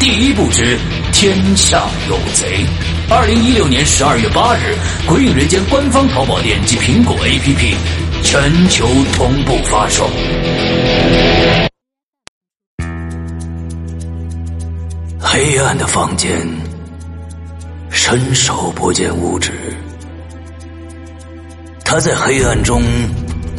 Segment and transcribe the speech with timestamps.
[0.00, 0.78] 第一步之
[1.12, 2.64] 天下有贼。
[3.10, 4.74] 二零一六年十二月八日，
[5.06, 7.74] 《鬼影人间》官方淘宝店及苹果 APP
[8.22, 10.08] 全球同步发售。
[15.20, 16.48] 黑暗的房间，
[17.90, 19.52] 伸手不见五指。
[21.84, 22.82] 他在黑暗中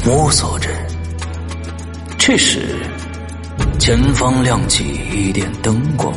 [0.04, 0.70] 摸索着。
[2.18, 2.78] 这时，
[3.78, 6.12] 前方亮起一点灯光。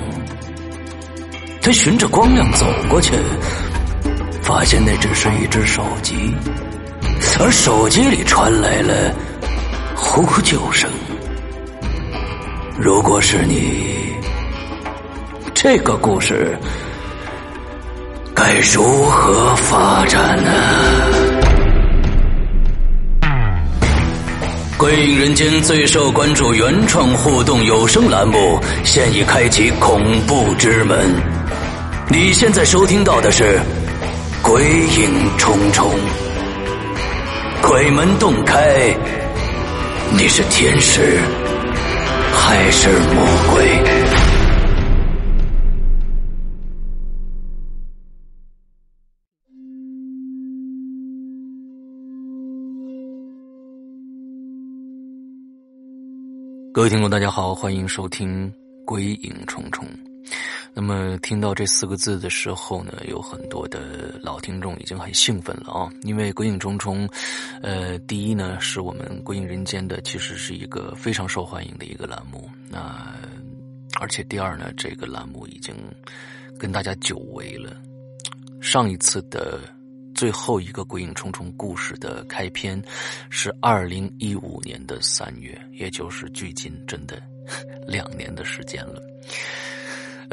[1.65, 3.15] 他循着光亮走过去，
[4.43, 6.15] 发现那只是一只手机，
[7.41, 9.11] 而手机里传来了
[9.97, 10.91] 呼救声。
[12.79, 14.13] 如果是你，
[15.55, 16.55] 这个故事
[18.35, 20.51] 该如何发展呢？
[24.77, 31.09] 鬼影人间最受关注原创互动有声栏目，现已开启恐怖之门。
[32.11, 33.45] 你现在收听到的是
[34.43, 35.91] 《鬼影重重》，
[37.67, 38.95] 鬼门洞开，
[40.13, 41.19] 你是天使
[42.31, 43.65] 还是魔鬼？
[56.73, 58.47] 各位听众，大家好，欢迎收听
[58.85, 59.85] 《鬼影重重》。
[60.77, 65.89] 那么听到这四个字的时候呢，有很多的老听众已经很兴奋了啊！
[66.03, 67.07] 因为《鬼影重重》，
[67.63, 72.51] 呃，第一呢是我们《鬼影人间》的，其实是一个非常受欢迎的一个栏目。
[72.69, 73.15] 那
[74.01, 75.73] 而且第二呢，这个栏目已经
[76.59, 77.81] 跟大家久违了。
[78.61, 79.61] 上一次的
[80.13, 82.83] 最后一个《鬼影重重》故事的开篇
[83.31, 87.23] 是二零一五年的三月，也就是距今真的
[87.87, 89.01] 两年的时间了。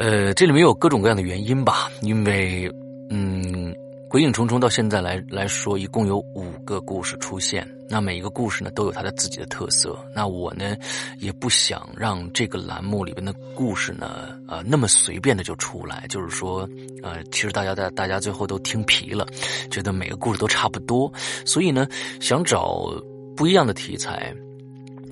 [0.02, 2.68] 呃，这里面有各种各样的原因吧，因为，
[3.08, 3.72] 嗯，
[4.10, 9.96] 鬼影重重到现在来来说，一共有五个故事出现，那每一个故事呢都有它的自己的特色。
[10.12, 10.76] 那我呢
[11.20, 16.68] 也不想让这个栏目里边的故事呢，呃，那么随便的就出来，就是说，
[17.04, 19.24] 呃，其实大家在大家最后都听疲了，
[19.70, 21.08] 觉得每个故事都差不多，
[21.46, 21.86] 所以呢，
[22.20, 22.92] 想找
[23.36, 24.34] 不一样的题材，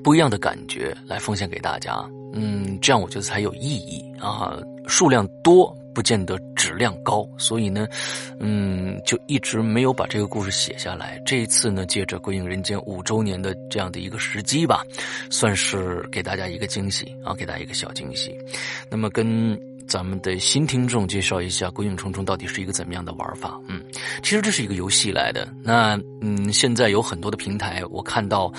[0.03, 2.05] 不一样的感觉来奉献给大家。
[2.33, 4.57] 嗯，这样我觉得才有意义啊。
[4.91, 7.89] 数量多不见得质量高，所以呢，
[8.39, 11.21] 嗯，就一直没有把这个故事写下来。
[11.25, 14.85] 这一次呢，借着《鬼影人间》五周年的这样的一个时机吧，
[15.31, 18.37] 算是给大家一个惊喜啊，给大家一个小惊喜。
[18.91, 19.59] 那么，跟
[19.89, 23.61] 咱们的新听众介绍一下《鬼影重重》到底是一个怎么样的玩法？
[23.67, 23.83] 嗯，
[24.23, 25.49] 其实这是一个游戏来的。
[25.65, 28.53] 那嗯，现在有很多的平台，我看到，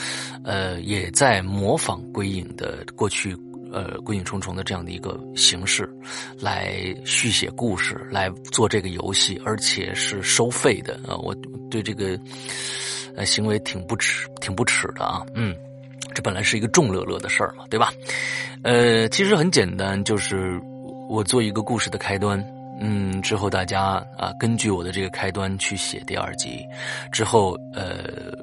[0.44, 3.33] 呃，也在模仿《鬼影》的过去。
[3.71, 5.89] 呃《鬼影重重》的这样的一个形式
[6.39, 6.75] 来
[7.06, 11.15] 续写故事，来做这个游戏，而且是收费的啊！
[11.18, 11.35] 我
[11.69, 12.19] 对这个
[13.15, 15.21] 呃行为挺不耻、挺不耻的啊！
[15.35, 15.56] 嗯，
[16.13, 17.94] 这本来是一个众乐乐的事儿嘛，对吧？
[18.63, 20.59] 呃，其实很简单，就是
[21.09, 22.44] 我做一个故事的开端。
[22.83, 26.65] 嗯，之后大家啊，根据我的这个开端去写第二集，
[27.12, 28.35] 之后呃，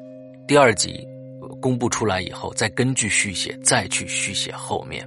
[0.46, 1.04] 第二集
[1.60, 5.06] 公布出来以后，再根据续写再去续写后面。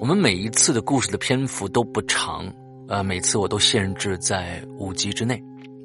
[0.00, 2.52] 我们每一次的故事的篇幅都不长，
[2.88, 5.42] 呃，每次我都限制在五集之内，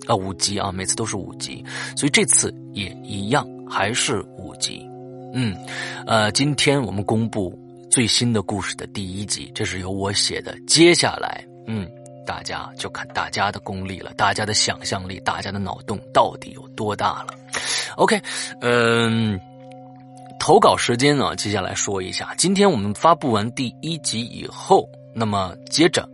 [0.07, 1.63] 啊，五集啊，每次都是五集，
[1.95, 4.85] 所以这次也一样，还是五集。
[5.33, 5.55] 嗯，
[6.07, 7.57] 呃，今天我们公布
[7.89, 10.57] 最新的故事的第一集，这是由我写的。
[10.67, 11.87] 接下来，嗯。
[12.25, 17.33] 大家就看大家的功力了，大家的想象力，大家的脑洞到底有多大了
[17.95, 18.21] ？OK，
[18.61, 19.39] 嗯，
[20.39, 21.35] 投稿时间呢？
[21.35, 26.09] 接下来说一下，今天我们发布完第一集以后，那么接着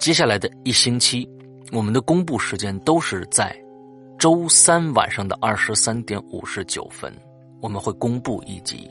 [0.00, 1.28] 接下来的一星期，
[1.70, 3.54] 我们的公布时间都是在
[4.18, 7.14] 周三晚上的二十三点五十九分，
[7.60, 8.90] 我们会公布一集。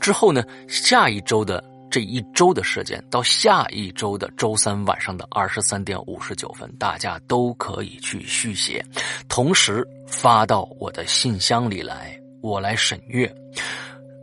[0.00, 1.62] 之后呢，下一周的。
[1.88, 8.84] 这一周的时间到下一周的周三晚上的二十三点五十九分，大家都可以去续写，
[9.28, 13.32] 同时发到我的信箱里来，我来审阅。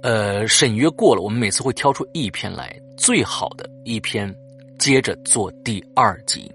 [0.01, 4.33] 呃，审阅过了，我们每次会挑出一篇来，最好的一篇，
[4.77, 6.51] 接着做第二集，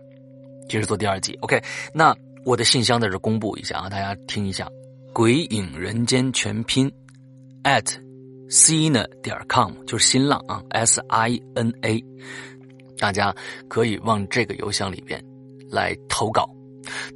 [0.69, 1.37] 接着做第二集。
[1.41, 1.63] OK，
[1.93, 4.69] 那我的信箱在这公布一下啊，大家听一下，
[5.13, 6.91] 鬼影人间全拼
[7.65, 7.97] ，at。
[8.51, 12.03] sina 点 com 就是新浪啊，s i n a，
[12.97, 13.35] 大家
[13.69, 15.23] 可以往这个邮箱里边
[15.71, 16.49] 来投稿，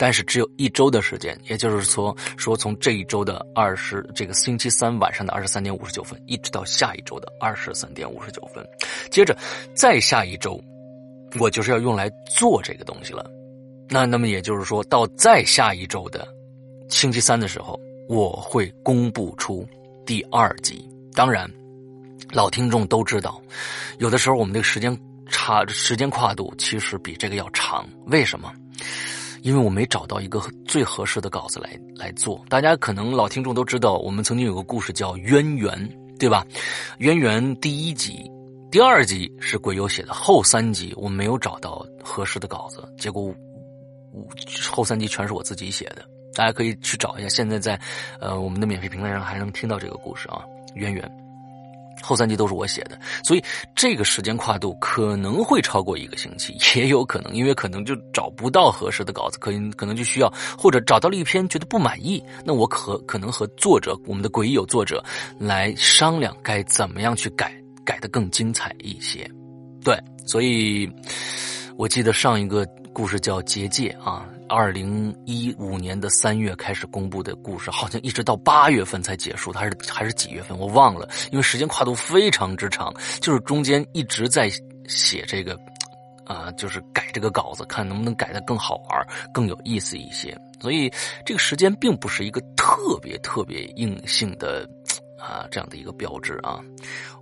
[0.02, 8.66] 但是只有一周的时间，也就是说，说从这一周的二十这个星期三晚上的二十三点五十九分，一直到下一周的二十三点五十九分，
[9.12, 9.38] 接着
[9.76, 10.60] 再下一周，
[11.38, 13.24] 我就是要用来做这个东西了。
[13.88, 16.26] 那那么也就是说到再下一周的
[16.88, 17.78] 星期三的时候，
[18.08, 19.64] 我会公布出
[20.04, 20.84] 第二集。
[21.14, 21.48] 当然，
[22.32, 23.40] 老听众都知道，
[23.98, 24.98] 有的时候我们这个时间
[25.30, 27.88] 差、时间跨度其实比这个要长。
[28.06, 28.52] 为什么？
[29.42, 32.42] 因为我没找到一个最合适的稿子来来做。
[32.48, 35.70] 大家可能老听众都知道，我们曾经有个故事叫《渊源》，
[36.18, 36.46] 对吧？
[36.98, 38.30] 《渊源》第一集、
[38.70, 43.34] 第二集是鬼友写的，后三集我没有找到合适的稿子，结果
[44.70, 46.04] 后三集全是我自己写的。
[46.34, 47.78] 大家可以去找一下，现在在
[48.20, 50.42] 呃我们的免费平台上还能听到这个故事啊。
[50.76, 51.10] 渊源
[52.02, 53.44] 后三集都是我写的，所以
[53.74, 65.02] 这个时间跨度可能会超过一个星期， 也有可能，因为可能就找不到合适的稿子，可能可能就需要，或者找到了一篇觉得不满意，那我可可能和作者，我们的鬼友作者
[65.38, 67.54] 来商量该怎么样去改，
[67.84, 69.30] 改的更精彩一些。
[69.84, 69.96] 对，
[70.26, 70.90] 所以
[71.76, 74.26] 我记得上一个故事叫结界啊。
[74.52, 84.52] 二零一五年的三月开始公布的故事，好像一直到八月份才结束，还是还是几月份，我忘了，因为时间跨度非常之长，就是中间一直在
[84.86, 85.58] 写这个，
[86.26, 90.38] 啊，就是改这个稿子，看能不能改的更好玩、更有意思一些。
[90.60, 90.92] 所以
[91.24, 94.68] 这个时间并不是一个特别特别硬性的
[95.18, 96.60] 啊这样的一个标志啊。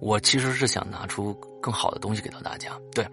[0.00, 1.32] 我其实是想拿出
[1.62, 2.72] 更好的东西给到大家。
[2.92, 3.06] 对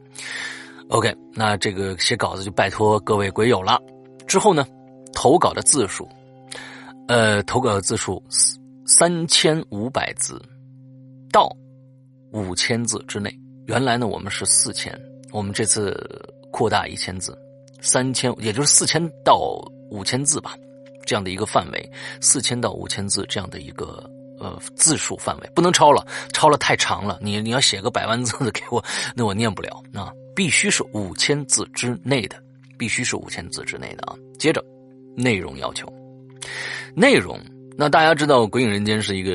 [0.90, 3.80] ，OK，那这个写稿子就拜托各位鬼友了。
[4.28, 4.68] 之后呢，
[5.14, 6.08] 投稿的字数，
[7.08, 8.22] 呃，投稿的字数
[8.86, 10.40] 三千五百字
[11.32, 11.50] 到
[12.32, 13.34] 五千字之内。
[13.66, 14.98] 原来呢，我们是四千，
[15.32, 15.96] 我们这次
[16.52, 17.38] 扩大一千字，
[17.82, 19.40] 三千，也就是四千到
[19.90, 20.56] 五千字吧，
[21.06, 21.92] 这样的一个范围，
[22.22, 27.18] 四千到五千字这样的一个呃字数范围，不能超了，超了太长了。
[27.22, 28.84] 你你要写个百万字的给我，
[29.16, 32.42] 那我念不了啊，必须是五千字之内的。
[32.78, 34.16] 必须是五千字之内的啊！
[34.38, 34.64] 接着，
[35.16, 35.92] 内容要求，
[36.96, 37.40] 内容
[37.76, 39.32] 那大家知道《鬼影人间》是一个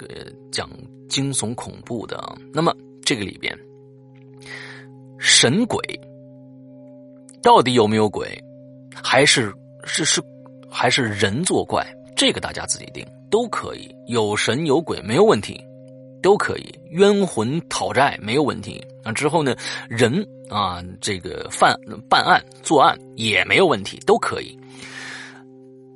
[0.00, 0.68] 呃讲
[1.08, 2.36] 惊悚恐怖的啊。
[2.52, 3.58] 那么这个里边，
[5.18, 5.78] 神鬼
[7.42, 8.38] 到底有没有鬼，
[8.94, 9.52] 还是
[9.84, 10.22] 是是
[10.70, 11.86] 还是人作怪？
[12.16, 13.94] 这个大家自己定，都可以。
[14.06, 15.58] 有神有鬼没有问题，
[16.22, 16.78] 都可以。
[16.90, 18.82] 冤魂讨债没有问题。
[19.02, 19.56] 那之后呢，
[19.88, 20.26] 人。
[20.48, 24.58] 啊，这个犯办案作案也没有问题，都可以。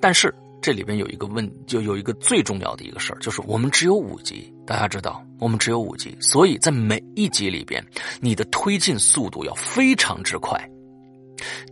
[0.01, 7.85] 但是这里边有一个问，就有一个最重要的一个事儿，就是我们只有五集，大家知道，我们只有五集，所以在每一集里边，
[8.21, 10.59] 你的推进速度要非常之快，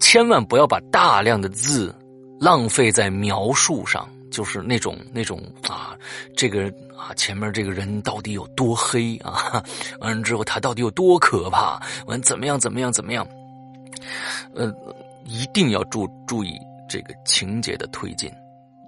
[0.00, 1.94] 千万不要把大量的字
[2.40, 4.08] 浪费在描述上。
[4.30, 5.97] 就是那种那种啊，
[6.37, 9.62] 这个啊前面这个人到底有多黑啊？
[10.00, 11.80] 完了之后他到底有多可怕？
[12.06, 13.26] 完怎么样怎么样怎么样？
[14.54, 14.73] 呃，
[15.25, 16.52] 一定要注注意
[16.88, 18.30] 这个情节的推进，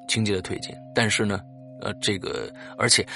[0.08, 0.74] 情节的推进。
[0.94, 1.40] 但是呢，
[1.80, 3.06] 呃，这个而且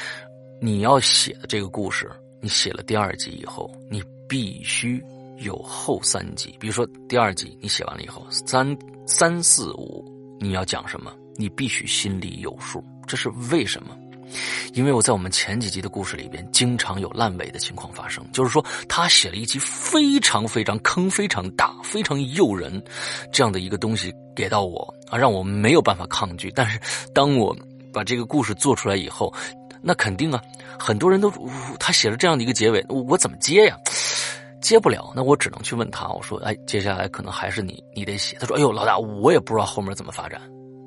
[0.61, 5.03] 你要写的这个故事，你写了第二集以后，你必须
[5.39, 6.55] 有后三集。
[6.59, 8.77] 比如说第二集你写完了以后，三
[9.07, 10.05] 三四五
[10.41, 12.85] 你要讲什么，你必须心里有数。
[13.07, 13.97] 这是为什么？
[14.73, 18.25] 因为我在我们前几集的故事里边，经常有烂尾的情况发生。
[18.33, 22.83] 就是说，他写了一集非常非常坑、非常大、非常诱人
[23.31, 26.51] 这样的一个东西给到我啊，让我没有办法抗拒。
[26.55, 26.81] 但是，
[27.15, 27.57] 当我
[27.93, 29.33] 把这个故事做出来以后，
[29.83, 30.43] 那肯定啊，
[30.79, 31.31] 很多人都
[31.79, 33.77] 他写了这样的一个结尾，我怎么接呀？
[34.63, 40.41] 接不了，那我只能去问他，我说：“哎，接下来可能还是你，你得写。”他说：“哎呦，老大，我也不知道后面怎么发展。”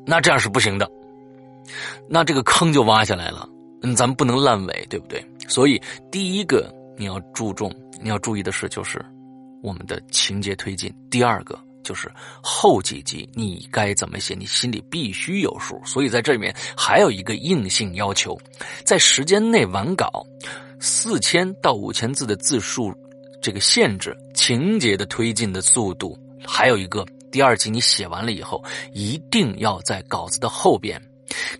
[0.09, 0.89] 那这样是不行的。
[2.07, 3.47] 那这个坑就挖下来了，
[3.81, 5.21] 嗯，咱们不能烂尾，对不对？
[5.49, 7.69] 所以第一个你要注重、
[8.01, 9.03] 你要注意的是，就是
[9.61, 12.09] 我们的情节推进；第二个就是
[12.41, 15.77] 后几集你该怎么写，你心里必须有数。
[15.83, 18.39] 所以在这里面还有一个硬性要求，
[18.85, 20.25] 在时间内完稿，
[20.79, 22.93] 四千到五千字的字数
[23.41, 27.05] 这个限制，情节的推进的速度，还有一个
[27.37, 28.63] 第二集你写完了以后，
[28.93, 30.99] 一定要在稿子的后边。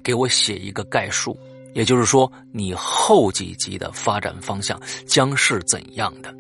[0.03, 1.38] 给我写一个概述，
[1.75, 6.34] 也就是说，你后几集的发展方向将是怎样的？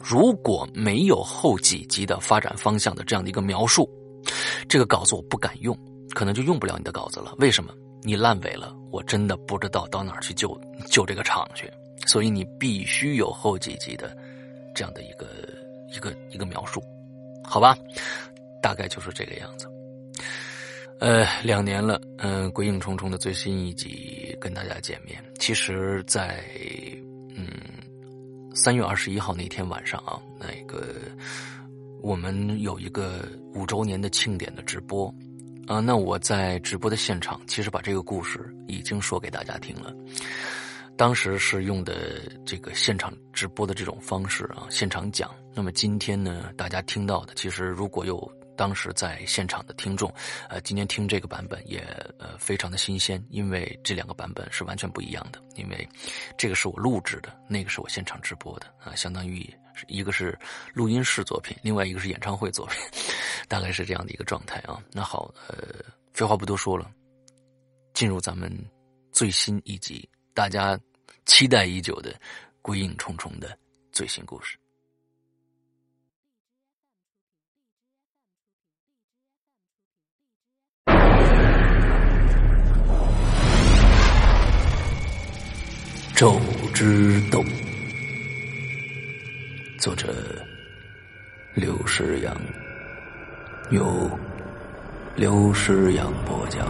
[0.00, 3.90] 如果没有后几集的发展方向的这样的一个描述，
[4.68, 5.76] 这个稿子我不敢用，
[6.14, 7.34] 可能就用不了你的稿子了。
[7.38, 7.74] 为什么？
[8.04, 10.56] 你烂尾了，我真的不知道到哪儿去救
[10.88, 11.68] 救这个场去。
[12.06, 14.16] 所以你必须有后几集的
[14.72, 15.26] 这样的一个
[15.92, 16.80] 一个一个描述，
[17.42, 17.76] 好吧？
[18.62, 19.66] 大概就是这个样子。
[21.00, 25.22] 呃，两年了，嗯，鬼影重重的最新一集跟大家见面。
[25.38, 26.42] 其实，在
[27.36, 27.48] 嗯
[28.52, 30.96] 三月二十一号那天晚上啊，那个
[32.02, 33.24] 我们有一个
[33.54, 35.06] 五周年的庆典的直播
[35.68, 39.94] 啊，那我在直播的现场，其实把这个故事已经说给大家听了。
[40.96, 45.30] 当时是用的这个现场直播的这种方式啊，现场讲。
[45.54, 48.32] 那么今天呢，大家听到的，其实如果有。
[48.58, 50.12] 当时在现场的听众，
[50.48, 51.78] 呃，今天听这个版本也
[52.18, 55.40] 呃非常的新鲜，因为这两个版本是完全不一样的。
[55.54, 55.88] 因为
[56.36, 59.48] 这个是我录制的，那个是我现场直播的啊，相当于
[59.86, 60.36] 一个是
[60.74, 62.80] 录音室作品，另外一个是演唱会作品，
[63.46, 64.82] 大概是这样的一个状态啊。
[64.90, 65.56] 那好，呃，
[66.12, 66.90] 废话不多说了，
[67.94, 68.52] 进入咱们
[69.12, 70.76] 最新一集，大家
[71.26, 72.10] 期待已久的
[72.60, 73.56] 《鬼影重重》的
[73.92, 74.58] 最新故事。
[86.18, 86.40] 咒
[86.74, 87.44] 之洞，
[89.78, 90.12] 作者
[91.54, 92.36] 刘诗阳，
[93.70, 94.10] 由
[95.14, 96.66] 刘诗阳播讲，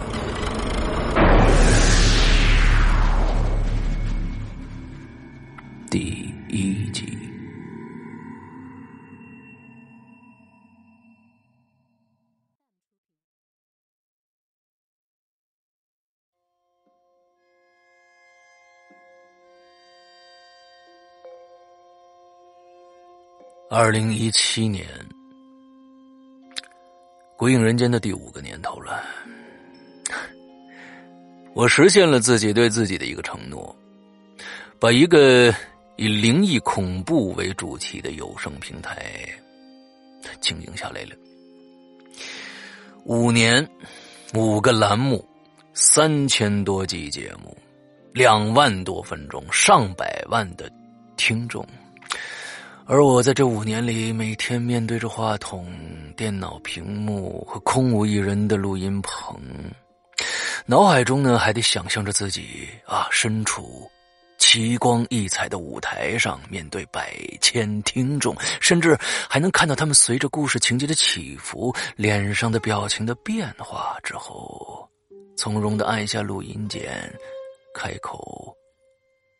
[5.89, 7.18] 第一集。
[23.71, 24.83] 二零一七年，
[27.37, 29.03] 鬼影人间的第五个年头了。
[31.53, 33.75] 我实现了自己对自己的一个承诺，
[34.79, 35.53] 把一个
[35.97, 39.05] 以灵异恐怖为主题的有声平台
[40.41, 41.15] 经营下来了。
[43.03, 43.63] 五年，
[44.33, 45.23] 五个栏目，
[45.75, 47.55] 三千多集节目，
[48.13, 50.67] 两万多分钟，上百万的
[51.17, 51.63] 听众。
[52.91, 55.71] 而我在这五年里，每天面对着话筒、
[56.17, 59.39] 电脑屏幕和空无一人的录音棚，
[60.65, 63.87] 脑海中呢还得想象着自己啊身处
[64.39, 68.97] 奇光异彩的舞台上，面对百千听众，甚至
[69.29, 74.89] 还能看到他们随着故事情节的起伏，脸上的表情的变化之后，
[75.37, 76.91] 从容的按下录音键，
[77.71, 78.51] 开口，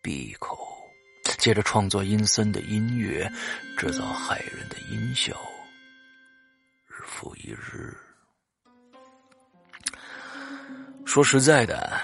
[0.03, 0.56] 闭口。
[1.38, 3.31] 接着创作阴森的音乐，
[3.77, 5.33] 制造骇人的音效，
[6.88, 7.95] 日复一日。
[11.05, 12.00] 说实在的，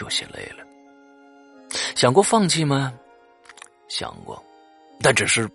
[0.00, 0.66] 有些累了。
[1.94, 2.92] 想过放弃吗？
[3.88, 4.42] 想过，
[5.00, 5.48] 但只是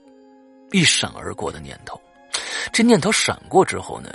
[0.71, 2.01] 一闪而过的念头。
[2.71, 4.09] 这念头闪过之后呢，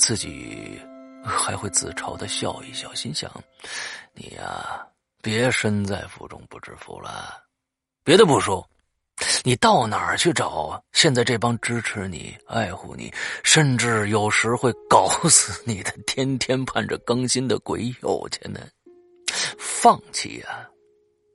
[0.00, 0.80] 自己
[1.22, 3.30] 还会自嘲的笑一笑，心想
[4.14, 4.86] ：“你呀，
[5.26, 7.42] 别身在福中不知福了。”
[8.04, 8.64] 别的不说，
[9.42, 10.80] 你到哪儿去找啊？
[10.92, 18.60] 现在这帮支持你、爱护你，甚至有时会搞死你的，天天盼着更新的鬼友去呢？
[19.58, 20.70] 放弃呀，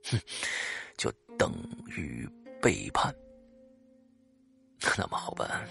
[0.04, 0.18] 哼，
[0.96, 1.52] 就等
[1.88, 2.26] 于
[2.62, 3.14] 背叛。
[4.96, 5.68] 那么好办。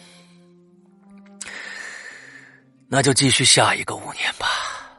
[2.88, 4.91] 那就继续下一个五年吧。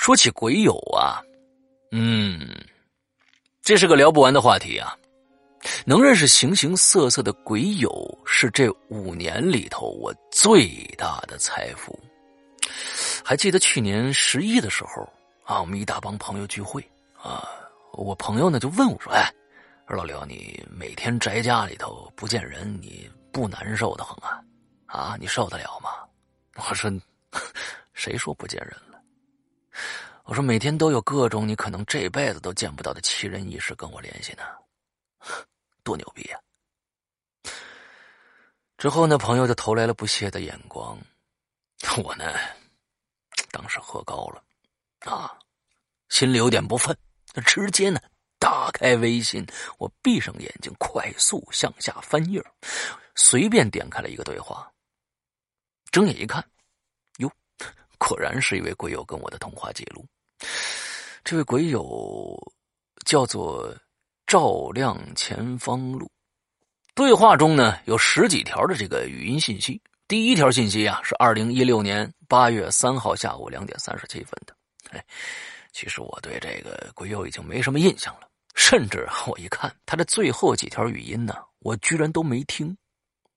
[0.00, 1.20] 说起鬼友啊，
[1.90, 2.48] 嗯，
[3.60, 4.96] 这是个聊不完的话题啊。
[5.84, 7.90] 能认识形形色色的鬼友，
[8.24, 11.98] 是这五年里头我最大的财富。
[13.24, 15.02] 还记得去年十一的时候
[15.42, 16.80] 啊，我们一大帮朋友聚会
[17.20, 17.46] 啊，
[17.92, 19.28] 我朋友呢就问我说：“哎，
[19.88, 24.40] 老刘，你每天宅家里头不见人，你不难受的很啊？”
[24.86, 25.90] 啊，你受得了吗？
[26.54, 26.88] 我说，
[27.92, 28.74] 谁说不见人？
[30.24, 34.42] 我说每天都有各种你可能这辈子都见不到的奇人异事跟我联系呢，
[35.82, 36.38] 多牛逼呀！
[38.76, 40.98] 之后呢，朋友就投来了不屑的眼光。
[42.04, 42.24] 我呢，
[43.50, 44.42] 当时喝高了，
[45.10, 45.38] 啊，
[46.10, 46.94] 心里有点不忿，
[47.44, 48.00] 直接呢
[48.38, 49.46] 打开微信，
[49.78, 52.44] 我闭上眼睛，快速向下翻页，
[53.14, 54.70] 随便点开了一个对话。
[55.90, 56.46] 睁眼一看，
[57.98, 60.06] 果然是一位鬼友跟我的通话记录。
[61.24, 62.36] 这位鬼友
[63.04, 63.74] 叫做
[64.26, 66.10] 照亮前方路。
[66.94, 69.80] 对话中呢有十几条的这个语音信息。
[70.06, 74.56] 第一条信息啊是二零一六年八月三号下午两点三十七分的。
[74.90, 75.04] 哎，
[75.72, 82.74] 其实我对这个鬼友已经没什么印象了，甚至我一看他的最后几条语音呢，我居然都没听。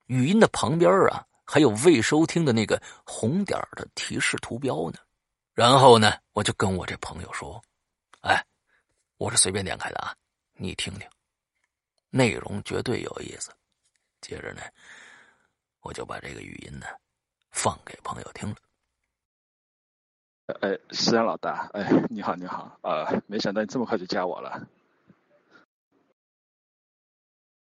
[0.05, 1.25] 语音的旁边啊。
[1.51, 4.97] 还有未收听的那个红点的提示图标呢，
[5.53, 7.61] 然后呢，我就跟我这朋友说
[8.23, 8.41] ：“哎，
[9.17, 10.15] 我是随便点开的啊，
[10.53, 11.05] 你听听，
[12.09, 13.51] 内容绝对有意思。”
[14.21, 14.61] 接着呢，
[15.81, 16.85] 我就把这个语音呢
[17.51, 18.55] 放给朋友听了。
[20.61, 24.65] 哎，思阳老大，哎，你好，你好，呃，没想到你这么快就加我了。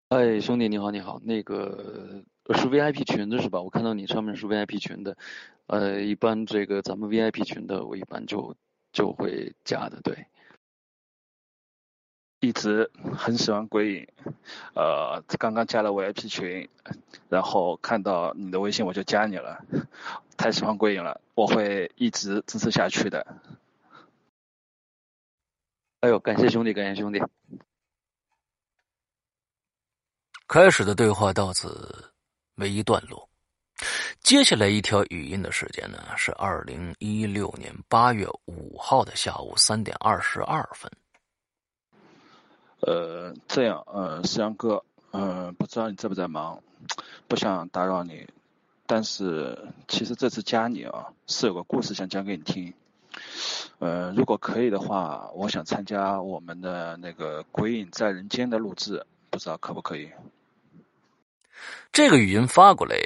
[0.09, 2.25] 哎，兄弟，你好，你好，那个。
[2.53, 3.63] 是 VIP 群的是吧？
[3.63, 5.17] 我看到你上面是 VIP 群的，
[5.67, 8.55] 呃，一般这个咱们 VIP 群的，我一般就
[8.93, 10.27] 就会加的，对。
[12.41, 14.09] 一直很喜欢鬼影，
[14.75, 16.69] 呃，刚刚加了 VIP 群，
[17.31, 19.65] 然后看到你的微信我就加你了，
[20.37, 23.27] 太喜欢鬼影了，我会一直支持下去的。
[26.01, 27.23] 哎呦，感谢兄弟，感谢兄弟。
[30.47, 32.13] 开始的对话到此。
[32.57, 33.29] 为一段落，
[34.21, 40.90] 接下来一条语音的时间呢是二零一六年八月五号的下午三点二十二分。
[42.81, 46.62] 呃，这样，呃，思阳哥，嗯，不知道你在不在忙，
[47.27, 48.29] 不想打扰你，
[48.87, 52.75] 但是其实这次加你啊，是有个故事想讲给你听。
[53.79, 60.11] 呃，如果可以的话，我想参加我们的那个《鬼影在人间》的录制，不知道可不可以？
[61.93, 62.97] 这个语音发过来，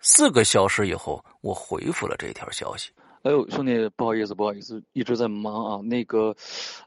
[0.00, 2.90] 四个小时以后，我回复了这条消息。
[3.22, 5.80] 哎呦，兄弟，不好意思，不好意思，一直在忙啊。
[5.82, 6.34] 那个，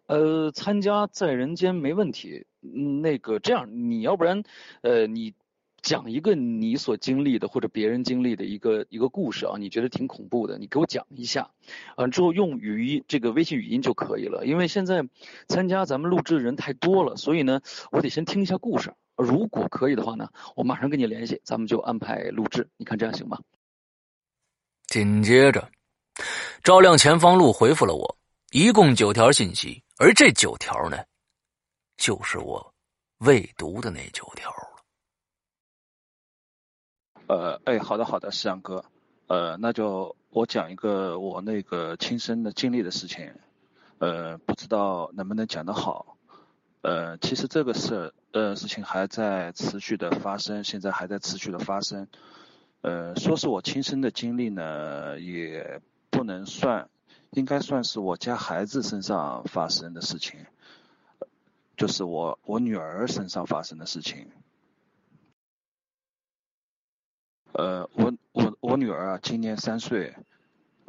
[0.08, 2.48] 呃，参加在人间没问题。
[2.60, 4.41] 那个，这样，你要不然，
[4.82, 5.36] 呃，你
[5.84, 11.52] 讲一个你所经历的或者别人经历的一个一个故事啊，你觉得挺恐怖的，你给我讲一下。
[11.98, 15.08] 完之后用语音这个微信语音就可以了，因为现在
[15.48, 18.93] 参加咱们录制的人太多了，所以呢，我得先听一下故事。
[19.15, 22.67] 如果可以的话呢，我马上跟你联系，咱们就安排录制。
[22.78, 23.39] 你看这样行吗？
[24.88, 25.71] 紧接着，
[26.63, 28.17] 照亮前方路回复了我，
[28.52, 30.97] 一共九条信息，而这九条呢，
[31.97, 32.73] 就是我
[33.19, 34.84] 未读的那九条了。
[37.28, 38.84] 呃，哎，好的，好的，石阳哥，
[39.28, 43.34] 呃，那就我讲一个我那个亲身的经历的事情，
[43.99, 46.12] 呃，不知道能不能讲得好。
[46.84, 52.10] 呃，其实这个事呃事情还在持续的发生，现在还在持续的发生。
[52.82, 56.89] 呃，说是我亲身的经历呢，也不能算，
[57.32, 60.46] 应该算是我家孩子身上发生的事情，
[61.78, 64.28] 就是我我女儿身上发生的事情。
[67.54, 70.13] 呃，我我我女儿啊，今年三岁。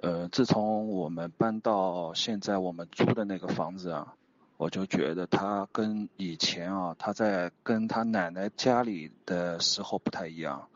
[0.03, 4.17] 呃，自从我们搬到现在我们租的那个房子啊。
[4.65, 10.71] 我就觉得他跟以前啊，他在跟他奶奶家里的时候不太一样，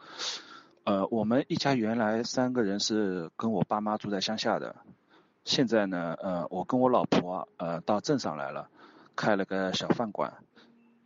[0.85, 4.77] 呃，我们一家原来三个人是跟我爸妈住在乡下的，
[5.46, 8.68] 现在呢，呃，我跟我老婆呃到镇上来了，
[9.16, 10.35] 开了个小饭馆，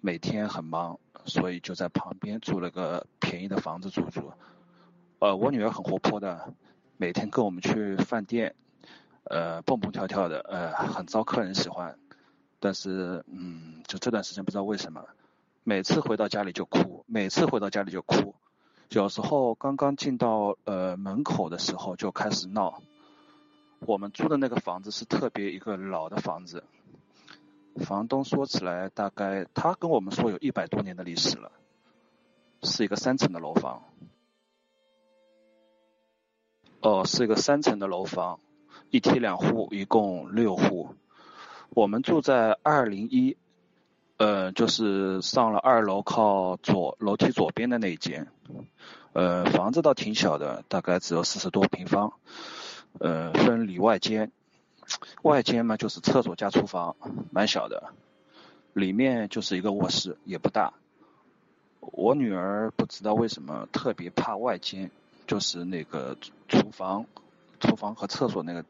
[0.01, 4.33] 每天很忙，所以就在旁边租了个便宜的房子住住。
[5.21, 6.53] 呃，我女儿很活泼的，
[6.97, 8.57] 每天跟我们去饭店，
[9.23, 11.97] 呃，蹦蹦跳跳的，呃，很招客人喜欢。
[12.64, 15.05] 但是，嗯，就这段时间不知道为什么，
[15.64, 18.37] 每次回到家里就哭，每次回到家里就哭。
[18.90, 22.81] 有时候刚刚进到呃门口的时候就开始闹。
[23.81, 26.62] 我们租的那个房子是特别一个老的房子，
[27.85, 31.51] 房东说起来大概他跟我们说有一百多年的历史了，
[32.62, 33.83] 是一个三层的楼房。
[36.81, 38.38] 哦，是一个三层的楼房，
[38.90, 40.94] 一梯两户，一共六户。
[41.74, 43.37] 我们住在二零一，
[44.18, 48.28] 呃，就是上了二楼靠左楼梯左边的那一间。
[49.14, 52.12] 呃，房子倒挺小的，大概只有四十多平方。
[52.98, 54.30] 呃，分里外间，
[55.22, 56.94] 外间嘛就是厕所加厨房，
[57.30, 57.94] 蛮小的。
[58.74, 60.74] 里面就是一个卧室，也不大。
[61.80, 64.90] 我女儿不知道为什么特别怕外间。
[65.24, 67.06] 就是那个厨房，
[67.61, 68.64] 厨房和厕所那个，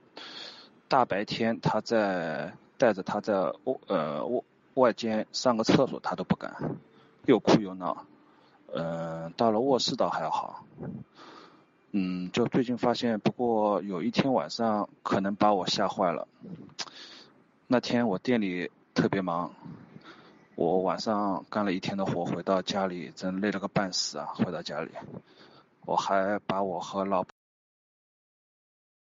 [0.86, 2.52] 大白天她在
[2.82, 4.42] 带着他在外呃外
[4.74, 6.52] 外间上个厕所他都不敢，
[7.26, 8.04] 又哭又闹，
[8.74, 10.64] 嗯，到了卧室倒还好，
[11.92, 16.26] 嗯，就最近发现，不过有一天晚上可能把我吓坏了，
[17.68, 19.52] 那天我店里特别忙，
[20.56, 24.90] 我晚上干了一天的活，回到家里真累了个半死啊，回到家里。
[25.86, 27.24] 我还把我和老，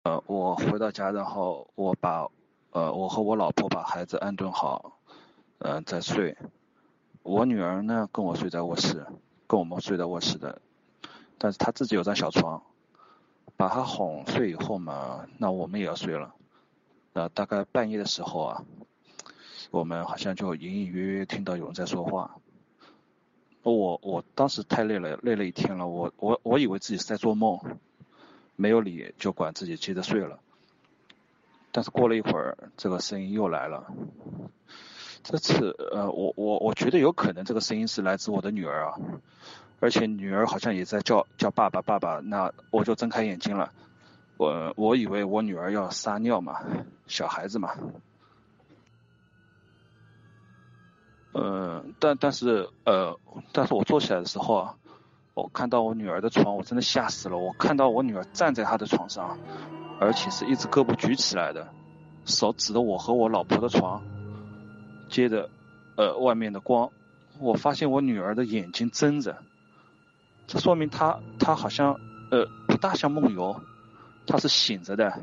[0.04, 2.28] 呃，我回到家，然后我把，
[2.72, 5.00] 呃，我和我老婆把孩子安顿好，
[5.58, 6.38] 嗯，再睡。
[7.24, 9.06] 我女儿呢，跟我睡在卧室，
[9.48, 10.62] 跟我们睡在卧室的，
[11.38, 12.62] 但是她自己有张小床，
[13.58, 16.36] 把她哄睡以后嘛，那我们也要睡了。
[17.14, 18.64] 呃，大概半夜的时候啊，
[19.72, 22.36] 我们好像就隐隐约约听到有人在说话。
[23.64, 27.60] 我我当时太累了，累了一天了，我我我以为自己是在做梦，
[28.56, 30.40] 没有理，就管自己接着睡了。
[31.72, 33.86] 但是过了一会儿，这个声音又来了。
[35.22, 38.98] 这次呃，我我我觉得有可能这个声音是来自我的女儿啊，
[39.80, 43.72] 而且女儿好像也在叫叫爸爸爸爸，那我就睁开眼睛了，
[44.38, 46.62] 我我以为我女儿要撒尿嘛，
[47.06, 47.76] 小孩子嘛。
[51.34, 53.20] 嗯，但但是呃，
[53.52, 54.76] 但是我坐起来的时候啊，
[55.36, 57.38] 我看到我女儿的床，我真的吓死了。
[57.38, 59.38] 我看到我女儿站在她的床上，
[60.00, 61.68] 而且是一只胳膊举起来的，
[62.26, 64.02] 手指着我和我老婆的床。
[65.10, 65.50] 接着，
[65.98, 66.92] 呃，外面的光，
[67.40, 69.38] 我发现我女儿的眼睛睁着，
[70.48, 72.00] 这说明她她好像
[72.32, 73.62] 呃不大像梦游，
[74.26, 75.20] 她是醒着的。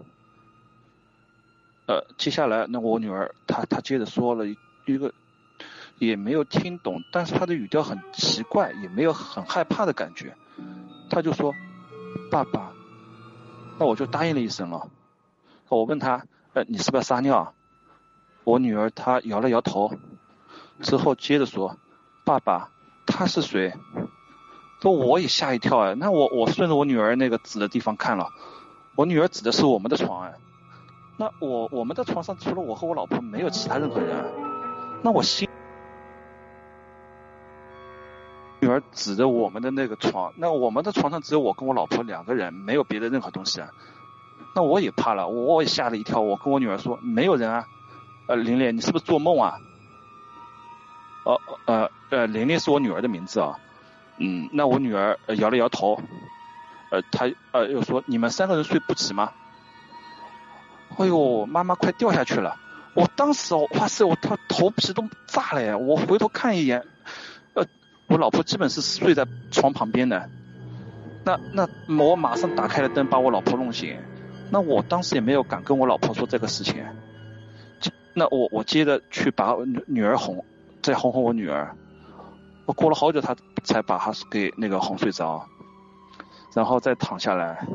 [1.86, 5.12] 呃，接下来那我女儿她她接着说了一一个。
[5.98, 10.36] 也没有听懂，但是她的语调很奇怪，也没有很害怕的感觉。
[11.08, 11.54] 她就说
[12.30, 12.70] ：“爸爸。”
[13.78, 14.88] 那我就答应了一声了。
[15.68, 17.54] 我问他：“呃，你是不是要撒尿？”
[18.44, 19.92] 我女儿她摇了摇头，
[20.80, 21.76] 之后接着说
[22.24, 22.70] ：“爸爸，
[23.06, 23.74] 他是谁？”
[24.80, 25.94] 说我也吓一跳哎。
[25.94, 28.30] 那我我顺着我女儿那个指的地方看了，
[28.94, 30.34] 我女儿指的是我们的床哎。
[31.16, 34.24] 那我我们的床上除了我和我老婆，没有其他任何人。
[35.02, 35.45] 那我心。
[38.76, 43.68] 儿指着我们的那个床，那我们的床上只有我跟我老婆两个人，没有别的任何东西啊。
[44.54, 46.20] 那我也怕了，我也吓了一跳。
[46.20, 47.66] 我跟我女儿说没有人啊。
[48.28, 49.58] 呃，玲玲，你是不是做梦啊？
[51.24, 53.58] 哦，呃，呃，玲玲是我女儿的名字啊。
[54.18, 56.00] 嗯，那我女儿摇了摇头。
[56.90, 59.32] 呃，她呃又说你们三个人睡不起吗？
[60.96, 62.56] 哎呦，妈妈快掉下去了！
[62.94, 65.76] 我当时哇塞，我她头皮都炸了呀！
[65.76, 66.82] 我回头看一眼。
[68.16, 70.31] 我老婆基本是睡在床旁边的，
[71.22, 73.94] 那那我马上打开了灯，把我老婆弄醒。
[74.50, 76.83] 那我当时也没有敢跟我老婆说这个事情，
[78.14, 79.55] 那我我接着去把
[79.87, 80.42] 女儿哄，
[80.81, 81.76] 再哄哄我女儿。
[82.64, 85.46] 我过了好久，她才把她给那个哄睡着，
[86.55, 87.66] 然后再躺下来。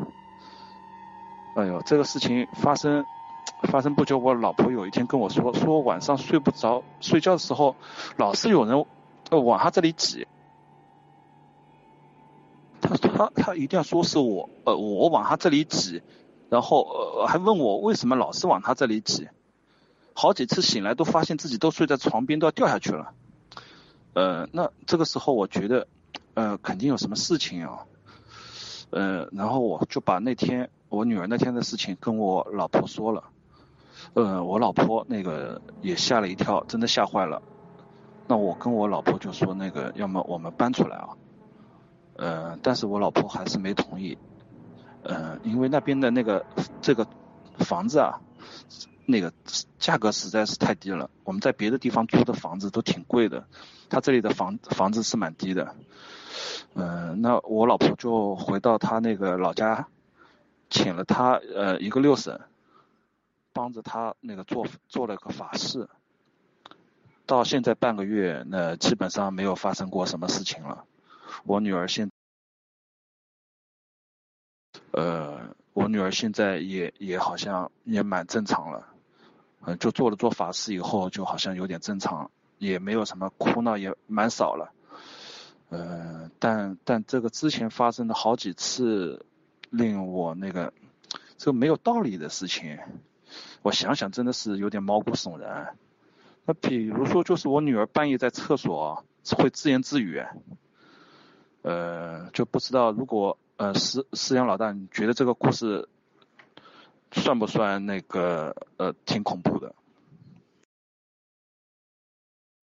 [1.56, 3.06] 哎呦，这个事情发生
[3.70, 7.76] 发生不久，我老婆有一天跟我说，说晚上睡不着，睡觉的时候
[8.18, 8.84] 老是有人。
[9.30, 10.28] 往她这里挤，
[12.98, 16.02] 他他他一定要说是我，呃，我往他这里挤，
[16.50, 19.30] 然后呃还问我为什么老是往他这里挤，
[20.14, 23.14] 好几次醒来都发现自己都睡在床边都要掉下去了，
[24.14, 25.88] 呃，那这个时候我觉得，
[26.34, 27.86] 呃，肯定有什么事情啊，
[28.90, 33.24] 呃，然后我就把那天我女儿那天的事情跟我老婆说了，
[34.14, 37.42] 呃，我老婆那个也吓了一跳，真的吓坏了。
[38.28, 41.10] 那我跟我老婆就说那个，要么我们搬出来啊，
[42.22, 44.16] 呃，但是我老婆还是没同意，
[45.02, 46.46] 呃，因为那边的那个
[46.80, 47.08] 这个
[47.58, 48.22] 房子啊，
[49.08, 49.34] 那个
[49.80, 53.48] 价格实在是太低了，我们在别的地方租的房子都挺贵的，
[53.90, 55.76] 他这里的房房子是蛮低的。
[56.76, 59.88] 嗯，那我老婆就回到她那个老家，
[60.70, 62.40] 请了他呃一个六婶，
[63.52, 65.90] 帮着他那个做做了个法事。
[67.26, 70.84] 到现在半个月，那基本上没有发生过什么事情了。
[71.46, 72.11] 我女儿现，
[74.92, 78.88] 呃，我女儿现在也也好像也蛮正常了，
[79.62, 84.74] 嗯，就做了做法事以后，就好像有点正常，也没有什么哭闹，也蛮少了。
[85.70, 89.26] 呃，但但这个之前发生的好几次
[89.70, 90.74] 令我那个
[91.38, 92.78] 这个没有道理的事情，
[93.62, 95.78] 我想想真的是有点毛骨悚然。
[96.44, 99.06] 那比如说，就是我女儿半夜在厕所
[99.38, 100.22] 会自言自语，
[101.62, 105.88] 呃，就不知道如果呃思思阳老大，你觉得这个故事
[107.12, 109.76] 算不算那个呃挺恐怖的？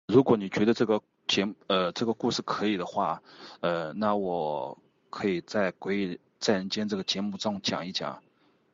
[0.07, 1.01] 如果你觉得这个。
[1.29, 3.21] 节目呃，这个故事可以的话，
[3.59, 4.79] 呃，那我
[5.11, 8.23] 可以在《鬼在人间》这个节目中讲一讲，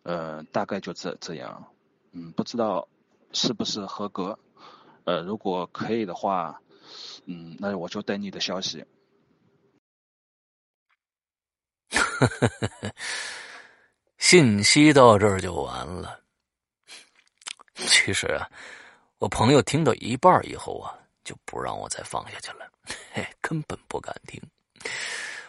[0.04, 1.66] 呃，大概就这这样，
[2.14, 2.88] 嗯，不知道
[3.34, 4.40] 是不是合格，
[5.04, 6.62] 呃，如果可以的话，
[7.26, 8.86] 嗯，那我就等你的消息。
[12.20, 12.94] 呵呵呵呵
[14.18, 16.20] 信息到这儿就完了。
[17.76, 18.50] 其实啊，
[19.18, 20.94] 我朋友听到一半以后啊。
[21.26, 22.70] 就不让我再放下去了，
[23.12, 24.40] 嘿，根本不敢听。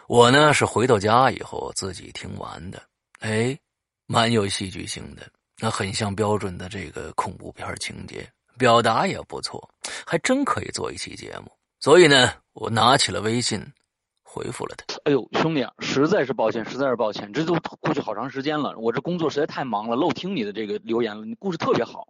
[0.07, 2.81] 我呢是回到家以后自己听完的，
[3.19, 3.55] 哎，
[4.07, 8.27] 蛮有戏剧性的，那很像标准的这个恐怖片情节，
[8.57, 9.69] 表达也不错，
[10.03, 11.51] 还真可以做一期节目。
[11.79, 13.63] 所以呢，我拿起了微信。
[14.37, 14.85] 回复了他。
[15.05, 21.25] 哎呦，兄弟啊，实在是抱歉，实在是抱歉，这都过去好长时间了，我这工作实在太忙了，漏听你的这个留言了。
[21.25, 22.07] 你故事特别好，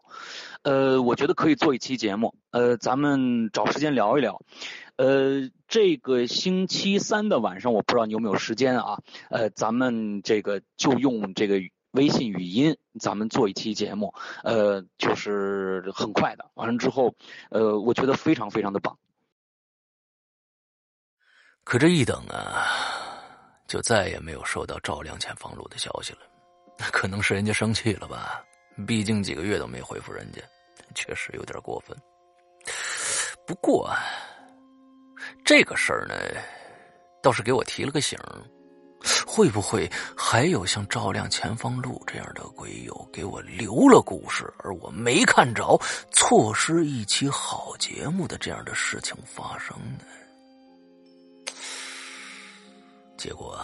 [0.64, 4.42] 呃，我觉得可以做一期节目，呃，咱们找时间聊一聊。
[4.98, 9.00] 呃，这个星期三的晚上，我不知道你有没有时间啊？
[9.30, 11.62] 呃，咱们这个就用这个
[11.92, 14.14] 微信语音，咱们做一期节目，
[14.44, 17.14] 呃，就是很快的，完了之后，
[17.52, 18.98] 呃，我觉得非常非常的棒。
[21.70, 22.66] 可这一等啊，
[23.68, 26.20] 就再也没有收到赵亮前方路的消息了。
[26.94, 28.42] 可能是人家生气了吧？
[28.88, 30.42] 毕竟几个月都没回复人家，
[30.96, 31.94] 确实有点过分。
[33.46, 33.94] 不过
[35.44, 36.16] 这个事儿呢，
[37.22, 38.18] 倒是给我提了个醒
[39.28, 45.78] 会不会还有像赵亮前方路这样的鬼友给我留了故事，而我没看着，
[46.14, 50.06] 错失一期好节目的这样的事情发生呢？
[53.18, 53.60] 结果，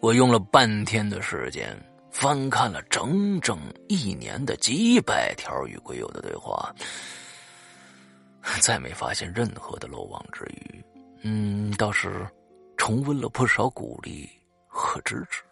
[0.00, 1.76] 我用了半天的时间
[2.10, 6.72] 翻看了整整一年的几百条与鬼友的对话，
[8.60, 10.84] 再没发现任何的漏网之鱼。
[11.22, 12.26] 嗯，倒是
[12.76, 14.30] 重温了不少鼓励
[14.68, 15.42] 和支持。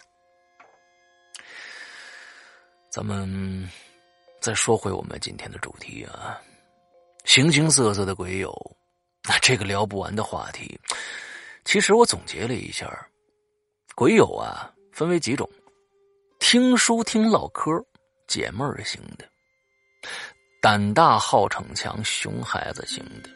[2.90, 3.68] 咱们
[4.40, 6.38] 再说回我们今天的主题啊，
[7.24, 8.54] 形形色色的鬼友，
[9.24, 10.78] 那这个聊不完的话题。
[11.64, 12.90] 其实我总结了一下，
[13.94, 15.48] 鬼友啊分为几种：
[16.38, 17.70] 听书听唠嗑、
[18.26, 19.24] 解闷儿型的；
[20.60, 23.30] 胆大好逞强、熊孩子型的；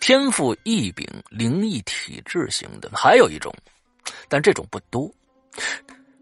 [0.00, 3.54] 天赋异禀、灵异体质型的；还有一种，
[4.28, 5.12] 但这种不多，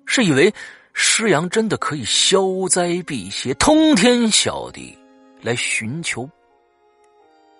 [0.06, 0.52] 是以为
[0.92, 4.98] 施阳真的可以消灾避邪、通天晓地，
[5.40, 6.28] 来寻求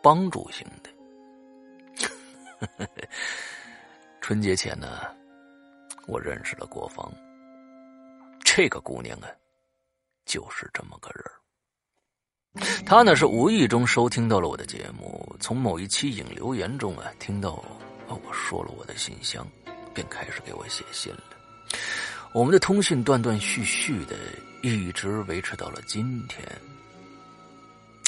[0.02, 0.90] 帮助型的。
[4.26, 5.02] 春节前呢，
[6.06, 7.12] 我认识了郭芳。
[8.42, 9.28] 这个姑娘啊，
[10.24, 17.62] 就是这么个人她呢是无意中收听到了我的节目，从某一期影留言中啊听到
[18.08, 19.46] 我说了我的信箱，
[19.92, 21.24] 便开始给我写信了。
[22.32, 24.16] 我们的通信断断续续的，
[24.62, 26.42] 一直维持到了今天。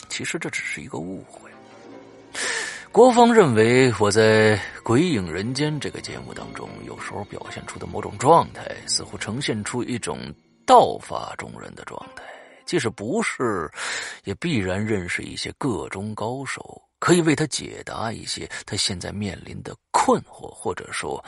[0.09, 1.51] 其实这只是一个误会。
[2.97, 10.19] 郭芳认为我在《鬼影人间》这个节目当中，有时候表现出的某种状态，似乎呈现出一种
[10.67, 12.25] 道法中人的状态。
[12.65, 13.71] 即使不是，
[14.25, 21.23] 也必然认识一些各中高手，可以为他解答一些他现在面临的困惑，或者说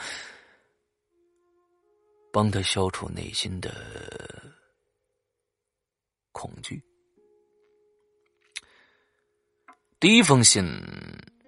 [2.33, 3.71] 帮他消除内心的
[6.31, 6.81] 恐惧。
[9.99, 10.65] 第一封信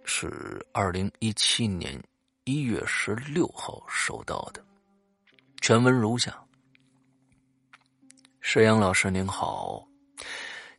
[0.04, 2.02] 是二零一七年
[2.44, 4.64] 一月十六号收到的，
[5.62, 6.36] 全文如下：
[8.40, 9.88] 石阳老师您好，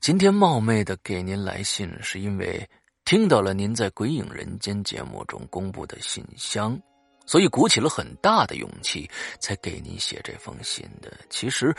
[0.00, 2.68] 今天冒昧的给您来信，是因为
[3.04, 6.80] 听到了您在《鬼影人间》节目中公布的信箱。
[7.24, 9.08] 所以鼓起了很大的勇气，
[9.38, 11.16] 才给您写这封信的。
[11.30, 11.74] 其实，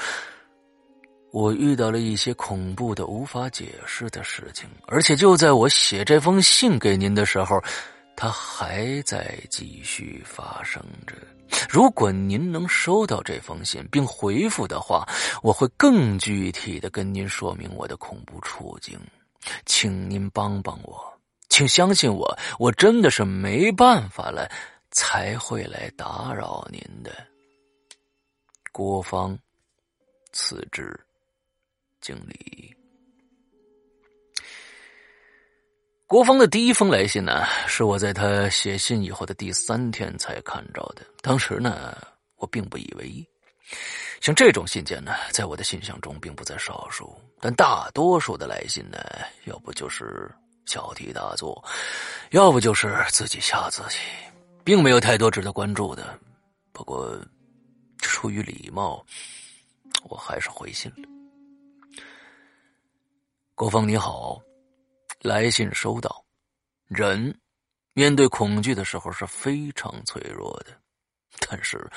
[1.33, 7.59] 我遇到了一些恐怖的、无法解释的事情，而且就在我写这封信给您的时候，
[8.15, 11.15] 它还在继续发生着。
[11.67, 15.07] 如果您能收到这封信并回复的话，
[15.41, 18.99] 我会更具体的跟您说明我的恐怖处境，
[19.65, 21.03] 请您帮帮我，
[21.49, 24.47] 请相信我，我真的是没办法了。
[24.91, 27.11] 才会来打扰您的，
[28.71, 29.35] 郭芳，
[30.31, 30.95] 辞职
[32.03, 32.75] 经理。
[36.05, 41.01] 郭峰的第一封来信呢，是我在他写信以后的第三天才看着的。
[41.21, 41.97] 当时呢，
[42.35, 43.25] 我并不以为意。
[44.21, 48.99] 像这种信件呢，在我的信箱中并不在少数，但大多数的来信呢，
[49.45, 50.29] 要不就是
[50.65, 51.63] 小题大做，
[52.31, 53.97] 要不就是自己吓自己。
[54.63, 56.17] 并没有太多值得关注的，
[56.71, 57.19] 不过
[57.97, 59.03] 出于礼貌，
[60.03, 61.12] 我还是回信了。
[63.63, 64.41] 郭峰你好，
[65.21, 66.21] 来信收到。
[66.89, 67.33] 人
[67.93, 70.77] 面对恐惧的时候是非常脆弱的，
[71.47, 71.89] 但是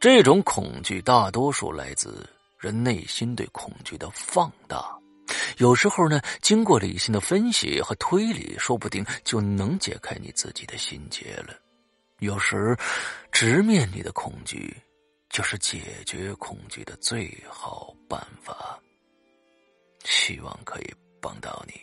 [0.00, 2.26] 这种恐惧大多数来自
[2.58, 4.98] 人内心对恐惧的放大。
[5.58, 11.54] 有时候呢，经过理性的分析和推理，说不定就能解开你自己的心结了。
[12.20, 12.74] 有时，
[13.30, 14.74] 直面你的恐惧，
[15.28, 18.80] 就是解决恐惧的最好办法。
[20.06, 21.80] 希望可以帮到你，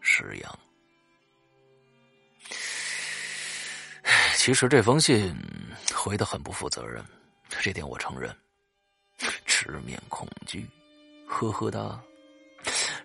[0.00, 0.58] 石阳。
[4.36, 5.34] 其实这封信
[5.94, 7.04] 回的很不负责任，
[7.48, 8.34] 这点我承认。
[9.46, 10.68] 直面恐惧，
[11.26, 12.00] 呵呵哒。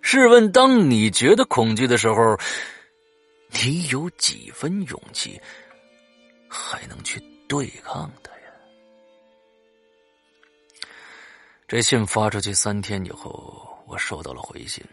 [0.01, 2.37] 试问，当你觉得恐惧的时候？
[3.49, 5.41] 你有几分勇气，
[6.49, 8.51] 还能去对抗他呀？
[11.65, 14.85] 这信发出去三天以后，我收到了回信，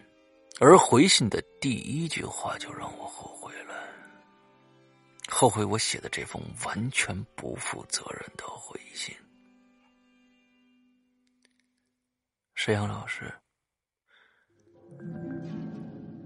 [0.61, 3.75] 而回信的第一句话就让我后悔了，
[5.29, 9.15] 后悔我写的这封完全不负责任的回信。
[12.55, 13.35] 石阳老师，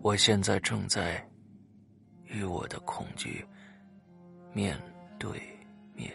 [0.02, 1.26] 我现在正在。
[2.30, 3.42] 与我的恐惧
[4.52, 4.78] 面
[5.18, 5.30] 对
[5.94, 6.12] 面，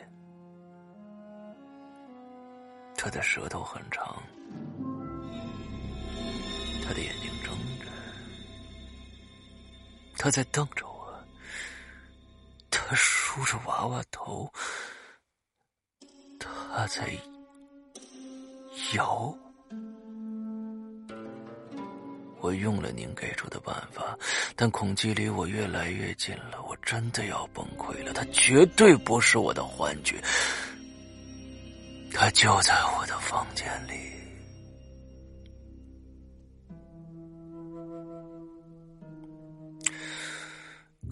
[2.95, 4.21] 他的舌头很长，
[6.93, 7.87] 他的眼睛睁着，
[10.15, 11.11] 他在瞪着我，
[12.69, 14.47] 他梳着娃娃头，
[16.39, 17.11] 他在
[18.93, 19.35] 摇。
[22.41, 24.15] 我用了您给出的办法，
[24.55, 28.13] 但恐惧离我越来越近了，我真的要崩溃了。
[28.13, 30.21] 他绝对不是我的幻觉，
[32.13, 34.12] 他就在我的房间里。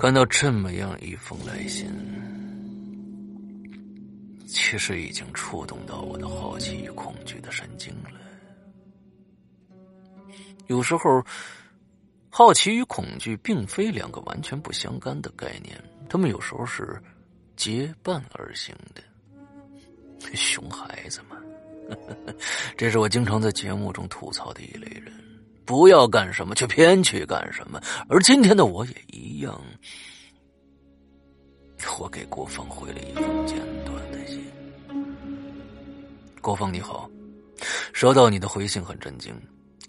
[0.02, 1.88] 看到这么样一封来信，
[4.48, 8.10] 其实已经触动到我的好奇与恐惧的神经了。
[10.66, 11.24] 有时候，
[12.32, 17.00] 好奇与恐惧并非两个完全不相干的概念，他们有时候是
[17.56, 19.04] 结伴而行的。
[20.34, 22.36] 熊孩子们，
[22.76, 25.14] 这是我经常在节目中吐槽的一类人，
[25.72, 27.80] 不要干什么却偏去干什么。
[28.10, 29.58] 而今天的我也一样，
[31.98, 34.44] 我给郭峰回了一封简短的信。
[36.42, 37.10] 郭峰你好，
[37.94, 39.34] 收到你的回信很震惊。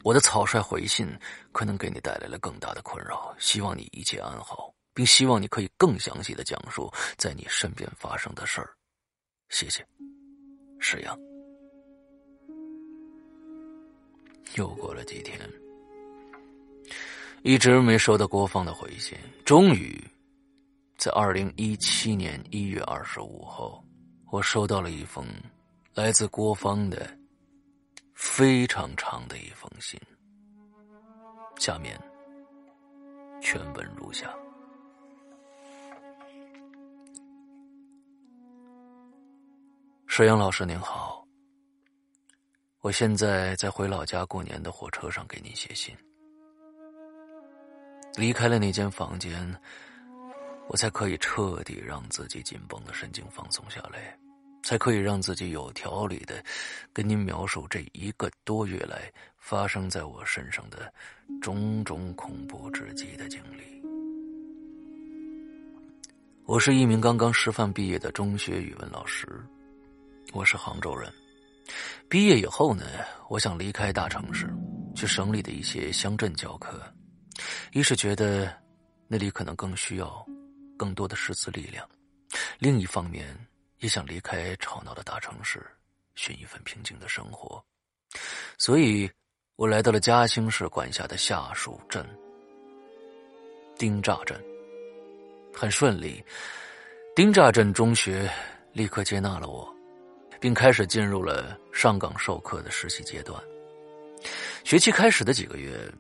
[0.05, 1.05] 我的草率回信
[1.51, 8.71] 可能给你带来了更大的困扰，希望你一切安好，并希望你可以更详细的讲述在你身边发生的事儿。
[9.49, 9.85] 谢谢，
[10.79, 11.19] 石阳。
[14.55, 15.41] 又过了几天，
[17.43, 20.03] 一直没收到郭放的回信，终于
[20.97, 23.83] 在二零一七年一月二十五号，
[24.31, 25.27] 我收到了一封
[25.95, 27.19] 来自郭芳的。
[28.15, 30.01] 非常长的一封信，
[31.57, 32.01] 下面
[33.41, 34.33] 全文如下：
[40.07, 41.27] 石阳老师您好，
[42.81, 45.93] 我现在在回老家过年的火车上给您写信。
[48.17, 49.57] 离开了那间房间，
[50.69, 54.17] 我才可以彻底让自己紧绷的神经放松下来，
[54.63, 56.43] 才可以让自己有条理的
[56.93, 60.93] 跟您描述这一个多月来发生在我身上的
[61.41, 63.83] 种种恐怖至极的经历。
[66.45, 69.27] 我是一名刚刚师范毕业的中学语文老师，
[70.33, 71.11] 我是杭州人。
[72.09, 72.85] 毕业以后呢，
[73.31, 74.53] 我想离开大城市，
[74.95, 76.83] 去省里的一些乡镇教课。
[77.73, 78.53] 一是觉得
[79.09, 80.27] 那里可能更需要
[80.77, 81.89] 更多的师资力量，
[82.59, 83.35] 另一方面
[83.79, 85.65] 也想离开吵闹的大城市，
[86.15, 87.63] 寻一份平静的生活。
[88.59, 89.11] 所以，
[89.57, 92.07] 我来到了嘉兴市管辖的下属镇
[93.79, 94.41] 丁栅镇。
[95.55, 96.25] 很顺利，
[97.15, 98.31] 丁栅镇中学
[98.73, 99.71] 立刻接纳了我，
[100.41, 103.43] 并开始进入了上岗授课的实习阶段。
[104.65, 105.93] 学期开始的几个月，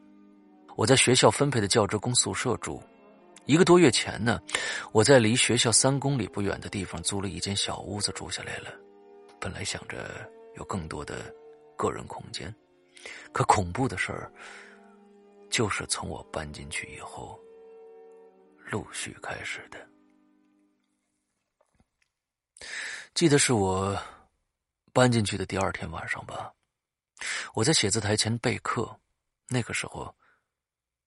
[0.76, 2.82] 我在学校分配的教职工宿舍住。
[3.46, 4.40] 一个多月前呢，
[4.92, 8.70] 我在离学校三公里不远的地方租了一间小屋子住下来了。
[9.40, 11.34] 本来想着有更多的
[11.76, 12.54] 个人空间，
[13.32, 14.32] 可恐怖的事儿
[15.50, 17.38] 就是从我搬进去以后。
[18.70, 19.86] 陆续开始的，
[23.12, 23.94] 记得是我
[24.94, 26.50] 搬进去的第二天晚上吧。
[27.52, 28.98] 我在写字台前备课，
[29.48, 30.14] 那个时候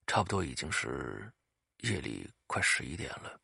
[0.08, 1.32] 差不多已经是
[1.82, 3.40] 夜里快十一点了。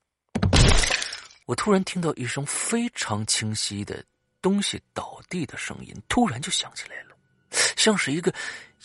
[1.46, 4.04] 我突然听到一声非常清晰的
[4.42, 7.16] 东西倒地的声音，突然就响起来了，
[7.76, 8.34] 像是一个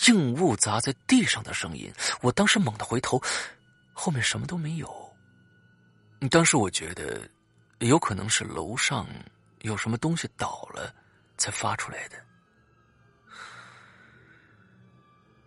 [0.08, 1.92] 硬物砸在地上的声音。
[2.22, 3.22] 我当时猛地回头，
[3.92, 5.16] 后面什么都没有。
[6.30, 7.20] 当时我觉得，
[7.78, 9.06] 有可能是楼上
[9.60, 10.92] 有什么东西倒了，
[11.36, 12.16] 才发出来的。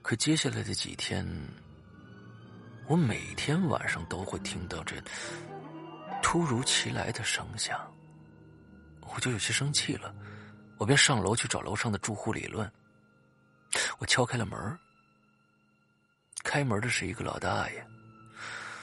[0.02, 1.26] 可接下来的几天，
[2.90, 4.96] 我每天晚上都会听到这
[6.24, 7.80] 突如其来的声响，
[9.02, 10.12] 我就有些生气了。
[10.80, 12.70] 我便上楼去找楼上的住户理论。
[14.00, 14.58] 我敲开了门，
[16.44, 17.86] 开门的是一个老大爷，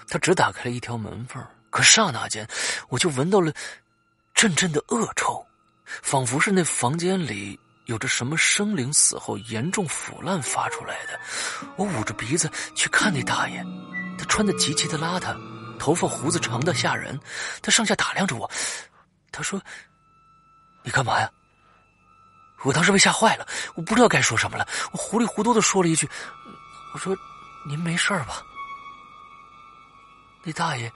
[0.06, 1.44] 他只打开了一条门缝。
[1.70, 2.46] 可刹那间，
[2.88, 3.52] 我就闻到了
[4.34, 5.44] 阵阵的恶臭，
[5.84, 11.18] 仿佛是那房间里有着什么生灵死后严重腐烂发出来的。
[11.76, 13.64] 我捂着鼻子去看那大爷，
[14.18, 15.36] 他穿的极其的邋遢，
[15.78, 17.18] 头发胡子长的吓人。
[17.62, 18.50] 他上下打量着我，
[19.32, 19.60] 他说
[20.84, 21.30] ：“你干嘛呀？”
[22.64, 26.08] 我当时被吓坏了，我不知道该说什么了，我糊里糊涂的说了一句
[26.94, 27.16] ：“我说
[27.68, 28.42] 您没事吧？”
[30.44, 30.92] 那大爷。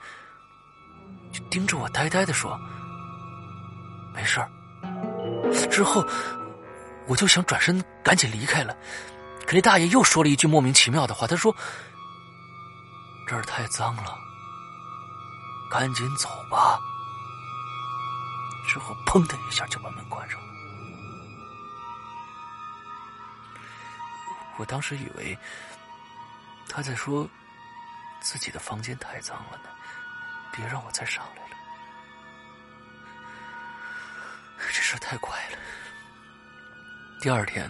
[1.31, 2.59] 就盯着我，呆呆的说
[4.13, 4.51] ：“没事儿。”
[5.71, 6.05] 之后，
[7.11, 8.73] 我就想转身赶紧离开了，
[9.45, 11.53] 可那大爷又说了一句莫名其妙的话，他说
[13.27, 14.17] ：“这儿太脏了，
[15.69, 16.79] 赶紧走吧。”
[18.65, 20.47] 之后，砰的一下就把门关上了。
[24.55, 25.37] 我当时以为
[26.69, 27.27] 他在说
[28.21, 29.69] 自己的房间太脏了呢。
[30.53, 31.57] 别让我再上来了，
[34.71, 35.57] 这事太怪了。
[37.21, 37.69] 第二天，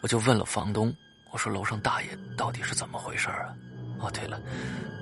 [0.00, 0.92] 我就问了房东，
[1.30, 3.54] 我说楼上大爷到底是怎么回事啊？
[4.00, 4.40] 哦，对了，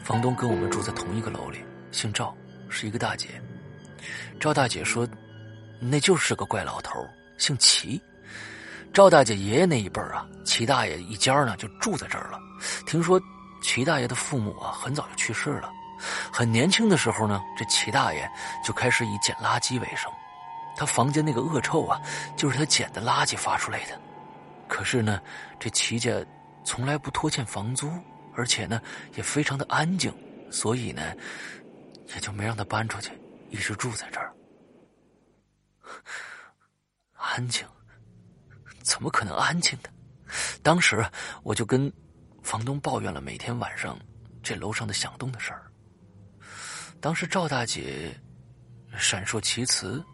[0.05, 2.37] 房东跟我们住在同一个楼里，姓赵，
[2.69, 3.29] 是一个大姐。
[4.39, 5.09] 赵大姐说，
[5.81, 7.03] 那就是个怪老头，
[7.39, 7.99] 姓齐。
[8.93, 12.39] 赵大姐爷爷那一辈啊，齐大爷一家呢就住在这儿了。
[12.87, 13.19] 听说
[13.63, 15.73] 齐大爷的父母啊很早就去世了。
[16.31, 18.31] 很年轻的时候呢，这齐大爷
[18.63, 20.13] 就开始以捡垃圾为生。
[20.79, 22.01] 他房间那个恶臭啊，
[22.37, 24.01] 就是他捡的垃圾发出来的。
[24.69, 25.21] 可是呢，
[25.59, 26.25] 这齐家
[26.65, 27.91] 从来不拖欠房租，
[28.37, 28.81] 而且呢
[29.17, 30.15] 也非常的安静，
[30.53, 31.03] 所以呢
[32.15, 33.11] 也就没让他搬出去，
[33.51, 34.33] 一直住在这儿。
[37.15, 37.67] 安静？
[38.83, 39.91] 怎么可能安静的？
[40.63, 41.05] 当时
[41.43, 41.93] 我就跟
[42.41, 43.99] 房东抱怨了每天晚上
[44.45, 45.65] 这楼上的响动的事儿。
[47.01, 48.15] 当时赵大姐
[48.97, 50.05] 闪烁其词，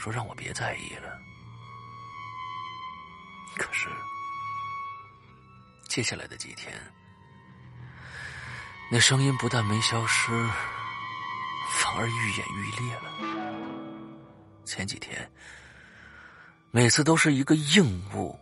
[0.00, 1.20] 说让我别在意了。
[3.56, 3.88] 可是
[5.88, 6.72] 接下来的几天，
[8.90, 10.32] 那声音不但没消失，
[11.68, 14.64] 反而愈演愈烈了。
[14.64, 15.30] 前几天，
[16.70, 18.38] 每次都是一个硬物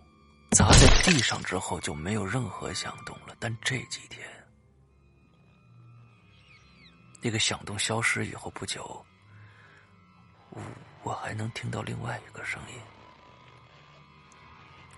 [0.52, 4.24] 砸在地上之后就没有任何响动了，但这几天。
[7.20, 9.04] 那个响动消失以后不久，
[10.52, 10.60] 呜
[11.08, 12.74] 我还能听到另外一个声音，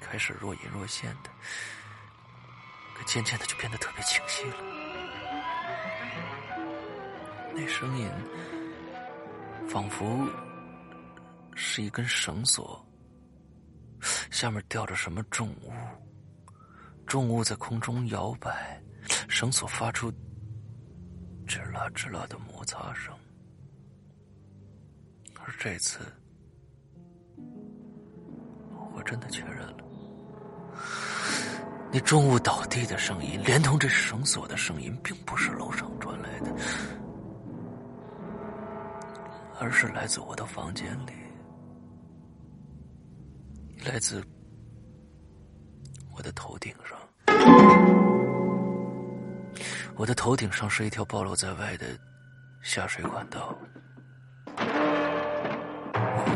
[0.00, 1.30] 开始若隐若现的，
[2.96, 4.56] 可渐渐的就变得特别清晰了。
[7.54, 8.11] 那声音
[9.68, 10.28] 仿佛
[11.54, 12.84] 是一根绳索，
[14.32, 15.72] 下面吊着什么重物，
[17.06, 18.82] 重物在空中摇摆，
[19.28, 20.12] 绳索发出
[21.46, 23.16] 吱啦吱啦的摩擦声。
[25.51, 25.98] 而这次，
[28.94, 29.84] 我真的确认了，
[31.92, 36.55] 那重物倒地的声音，连同这绳索的声音，并不是楼上传来的，
[39.59, 41.12] 而是来自我的房间里，
[43.84, 44.24] 来自
[46.14, 46.96] 我的头顶上。
[49.96, 51.86] 我的头顶上是一条暴露在外的
[52.62, 53.53] 下水管道。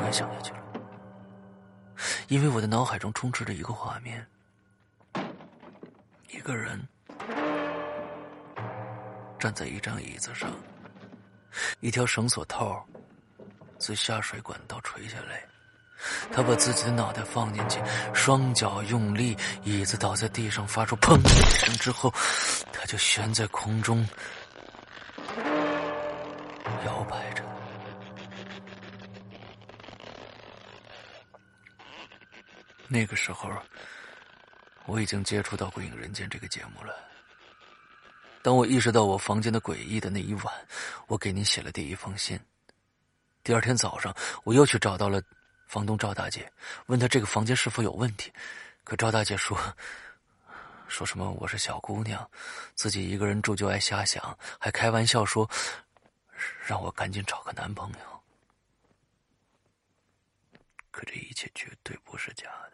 [0.04, 0.58] 我不敢想下去了，
[2.28, 4.26] 因为我的脑海中充斥着一个画面：
[6.28, 6.78] 一个人
[9.38, 10.50] 站在一张椅子上，
[11.80, 12.84] 一条绳索套
[13.78, 15.42] 自下水管道垂下来，
[16.30, 17.80] 他把自己的脑袋放进去，
[18.12, 22.12] 双脚用力，椅子倒在地上，发出“砰”的一声之后，
[22.74, 24.06] 他就悬在空中，
[26.84, 27.42] 摇摆着。
[32.94, 33.50] 那个时候，
[34.86, 36.94] 我已经接触到《鬼影人间》这个节目了。
[38.40, 40.54] 当我意识到我房间的诡异的那一晚，
[41.08, 42.38] 我给您写了第一封信。
[43.42, 44.14] 第二天早上，
[44.44, 45.20] 我又去找到了
[45.66, 46.48] 房东赵大姐，
[46.86, 48.32] 问她这个房间是否有问题。
[48.84, 49.58] 可赵大姐说，
[50.86, 52.30] 说什么我是小姑娘，
[52.76, 55.50] 自己一个人住就爱瞎想，还开玩笑说，
[56.64, 58.22] 让我赶紧找个男朋友。
[60.92, 62.73] 可这一切绝对不是假的。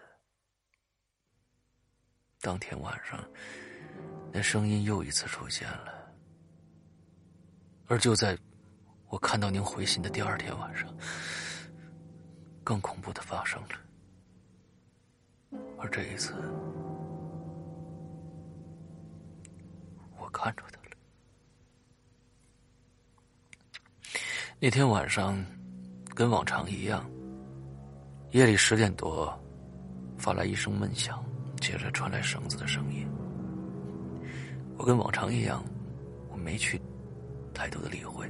[2.43, 3.23] 当天晚上，
[4.33, 5.93] 那声音又一次出现了，
[7.87, 8.37] 而就在
[9.09, 10.89] 我看到您回信的第二天晚上，
[12.65, 13.69] 更恐怖的发生了。
[15.79, 16.33] 而这一次，
[20.19, 20.97] 我看着他了。
[24.59, 25.45] 那天晚上，
[26.15, 27.05] 跟往常一样，
[28.31, 29.39] 夜里十点多，
[30.17, 31.23] 发来一声闷响。
[31.61, 33.07] 接着传来绳子的声音，
[34.79, 35.63] 我跟往常一样，
[36.33, 36.81] 我没去
[37.53, 38.29] 太多的理会。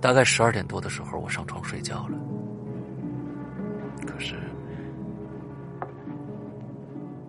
[0.00, 2.18] 大概十二点多的时候，我上床睡觉了。
[4.06, 4.36] 可是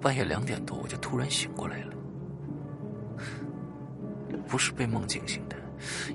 [0.01, 1.93] 半夜两点多，我就突然醒过来了，
[4.47, 5.55] 不是被梦惊醒的，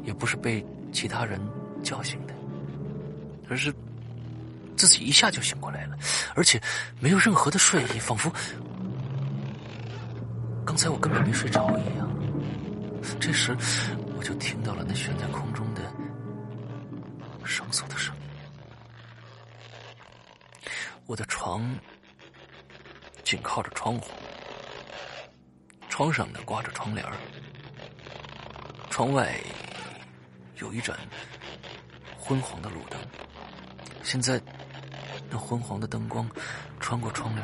[0.04, 1.40] 也不是被其他人
[1.82, 2.34] 叫醒的，
[3.48, 3.72] 而是。
[4.82, 5.96] 自己一下就醒过来了，
[6.34, 6.60] 而且
[6.98, 8.28] 没有任何的睡意，仿佛
[10.66, 12.10] 刚才我根本没睡着一样。
[13.20, 13.56] 这时，
[14.16, 15.82] 我就听到了那悬在空中的
[17.44, 18.22] 绳索的声音。
[21.06, 21.72] 我的床
[23.22, 24.10] 紧靠着窗户，
[25.88, 27.06] 窗上呢挂着窗帘
[28.90, 29.32] 窗外
[30.56, 30.98] 有一盏
[32.18, 32.98] 昏黄的路灯，
[34.02, 34.42] 现在。
[35.32, 36.28] 那昏黄的灯光
[36.78, 37.42] 穿过窗帘，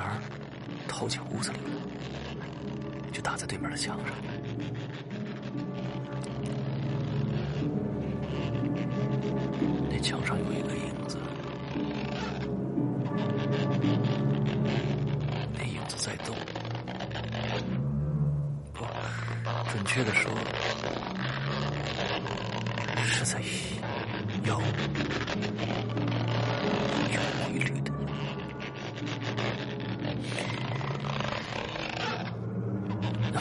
[0.87, 1.59] 透进屋子里，
[3.11, 4.15] 就打在对面的墙上。
[9.89, 11.17] 那墙上有一个影子，
[15.57, 16.37] 那影子在动，
[18.75, 18.85] 不，
[19.73, 20.31] 准确的说，
[23.03, 23.41] 是在
[24.45, 24.61] 摇。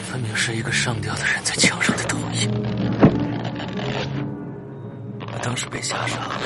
[0.00, 2.50] 分明是一个上吊的人在墙上的投影。
[5.20, 6.40] 我当时被吓傻了，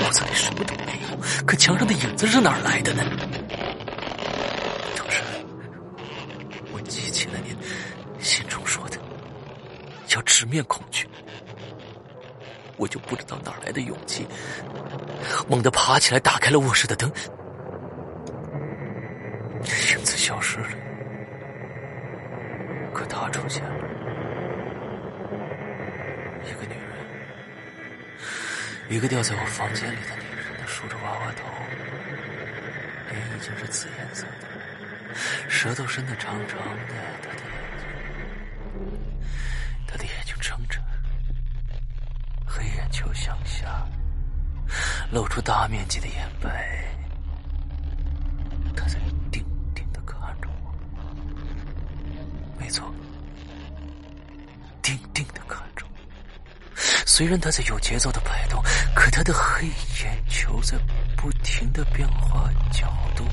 [0.00, 1.16] 屋子里什么都没有，
[1.46, 3.04] 可墙上的影子是哪儿来的呢？
[4.96, 5.22] 同时，
[6.72, 7.56] 我记起了您
[8.18, 8.98] 信中说的，
[10.16, 11.06] 要直面恐惧。
[12.76, 14.26] 我就不知道哪来的勇气，
[15.48, 17.08] 猛地爬起来，打开了卧室的灯，
[19.62, 20.66] 影子消失了。
[22.92, 23.74] 可他出现了，
[26.44, 26.80] 一个女人，
[28.94, 31.42] 一个掉在我房间里的女人，她梳着娃娃头，
[33.10, 34.46] 脸已经是紫颜色的，
[35.48, 37.88] 舌头伸得长长的，她的眼睛，
[39.84, 40.80] 她的眼睛睁着，
[42.46, 43.84] 黑眼球向下，
[45.10, 46.84] 露出大面积的眼白。
[48.76, 48.96] 他在
[49.32, 50.72] 定定的看着我，
[52.60, 52.94] 没错，
[54.82, 55.90] 定定的看着我。
[57.04, 58.53] 虽然他在有节奏的摆动，
[59.14, 59.68] 他的黑
[60.02, 60.76] 眼球在
[61.16, 63.24] 不停的变化角度，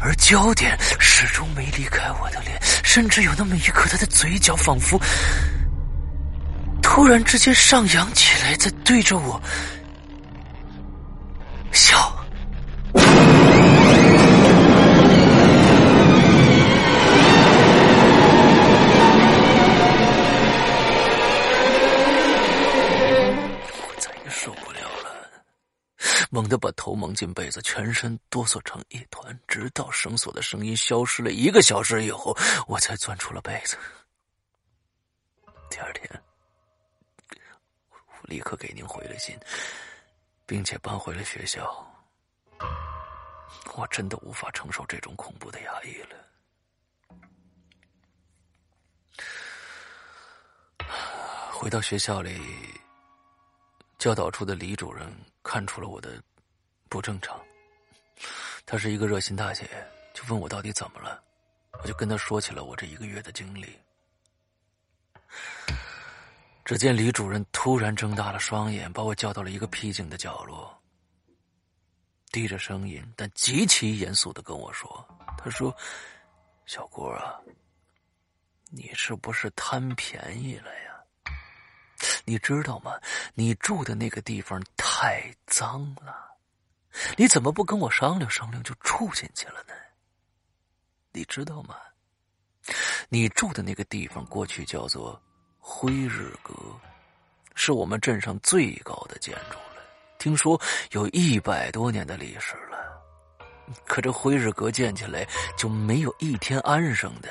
[0.00, 4.98] 而焦点始终没离开我的脸，甚至有那么一刻，他的嘴角仿佛
[6.82, 9.38] 突然之间上扬起来，在对着我
[26.46, 32.38] 猛地把头蒙进被子，全身哆嗦成一团，直到绳索的声音消失了一个小时以后，
[32.68, 33.76] 我才钻出了被子。
[35.68, 36.08] 第二天，
[37.30, 39.36] 我立刻给您回了信，
[40.46, 41.84] 并且搬回了学校。
[43.74, 46.16] 我真的无法承受这种恐怖的压抑了。
[51.50, 52.40] 回到学校里，
[53.98, 56.22] 教导处的李主任看出了我的
[56.88, 57.40] 不正常，
[58.64, 59.68] 她是一个热心大姐，
[60.14, 61.22] 就问我到底怎么了，
[61.82, 63.78] 我就跟她说起了我这一个月的经历。
[66.64, 70.76] 只见李主任突然睁大了双眼，把我叫到了一个僻静的角落，
[72.32, 75.06] 低着声音但极其严肃的跟我说
[75.38, 75.72] ：“他说，
[76.64, 77.38] 小郭啊，
[78.70, 80.82] 你是不是贪便宜了呀？
[82.24, 83.00] 你知道吗？
[83.34, 86.25] 你住的那个地方太脏了，
[87.16, 89.74] 你怎么不跟我商量商量就住进去了呢？
[91.12, 91.76] 你知道吗？
[93.08, 95.20] 你住的那个地方过去叫做……”
[95.68, 96.54] 辉日阁
[97.56, 99.82] 是我们镇上最高的建筑了，
[100.16, 100.58] 听说
[100.92, 102.78] 有一百多年的历史了。
[103.84, 105.26] 可这辉日阁建起来
[105.58, 107.28] 就没有一天安生的。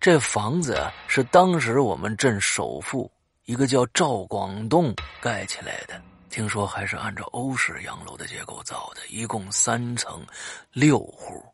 [0.00, 3.10] 这房子，是当时我们镇首富
[3.46, 6.00] 一个叫赵广栋盖起来的，
[6.32, 10.26] 听说还是按照欧式洋楼的结构造的，一共三层，
[10.72, 11.44] 六户。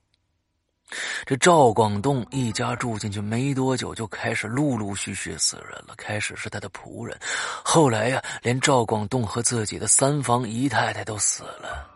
[1.26, 5.94] 这赵广栋一家住进去没多久，就开始陆陆续续死人了。
[5.96, 7.18] 开始是他的仆人，
[7.64, 11.90] 后来呀，连赵广栋和自己的三房姨太太都死了。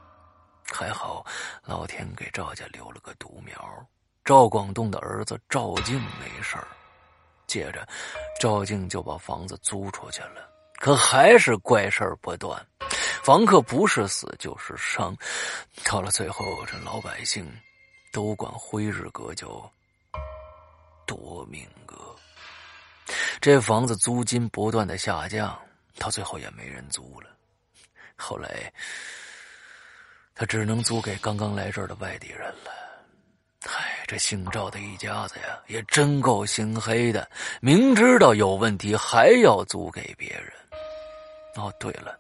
[0.64, 1.24] 还好，
[1.64, 3.54] 老天给赵家留了个独苗，
[4.24, 6.56] 赵广栋的儿子赵静没事。
[7.46, 7.86] 接着，
[8.40, 10.51] 赵静就把房子租出去了。
[10.82, 12.60] 可还是怪事儿不断，
[13.22, 15.16] 房客不是死就是伤。
[15.84, 17.48] 到了最后，这老百姓。
[18.10, 19.48] 都管辉日阁叫
[21.06, 21.96] 夺命阁。
[23.40, 25.58] 这房子租金不断的下降，
[25.96, 27.30] 到最后也没人租了。
[28.14, 28.70] 后来，
[30.34, 32.70] 他只能租给刚刚来这儿的外地人了。
[33.64, 37.26] 唉，这姓赵的一家子呀，也真够心黑的，
[37.62, 40.52] 明知道有问题还要租给别人。
[41.56, 42.18] 哦，对了，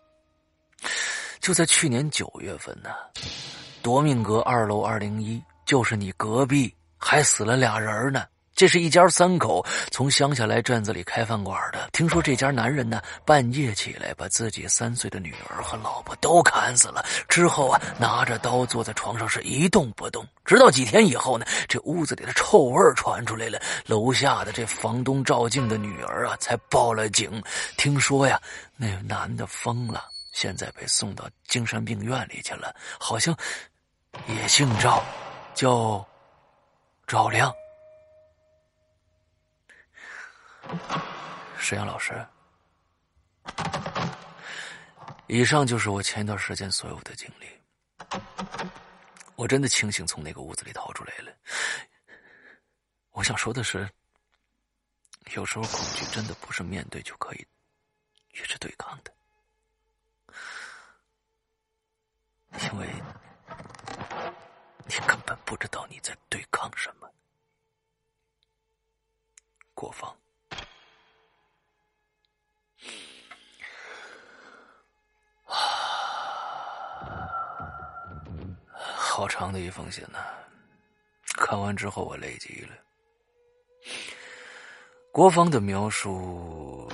[1.40, 2.90] 就在去年九月份呢，
[3.82, 5.42] 夺命阁二楼二零一。
[5.64, 11.88] 就是你隔壁还死了俩人呢，这是一家三口从乡下来镇子里开饭馆的。
[11.92, 20.26] 听说这家男人呢，半夜起来把自己三岁的女儿和老婆都砍死了，之后啊，拿着刀坐在床上是一动不动。
[20.44, 27.42] 直到几天以后呢，这屋子里的臭味传出来了，楼下的这房东赵静的女儿啊，才报了警。
[27.78, 28.38] 听说呀，
[28.82, 33.32] 那个男的疯了，现在被送到精神病院里去了，好像
[34.26, 35.00] 也姓赵。
[35.54, 36.04] 叫
[37.06, 37.54] 赵亮，
[41.58, 42.26] 石阳老师。
[45.26, 47.46] 以上就是我前一段时间所有的经历。
[49.36, 51.30] 我真的庆幸从那个屋子里逃出来了。
[53.10, 53.86] 我想说的是，
[55.34, 57.46] 有时候恐惧真的不是面对就可以
[58.62, 59.12] 对抗的，
[62.62, 62.86] 因为。
[64.86, 67.10] 你根本不知道你在对抗什么，
[69.74, 70.14] 国防。
[75.46, 75.54] 啊，
[78.74, 80.18] 好长的一封信呐！
[81.38, 82.76] 看完之后我累极了。
[85.10, 86.90] 国防的描述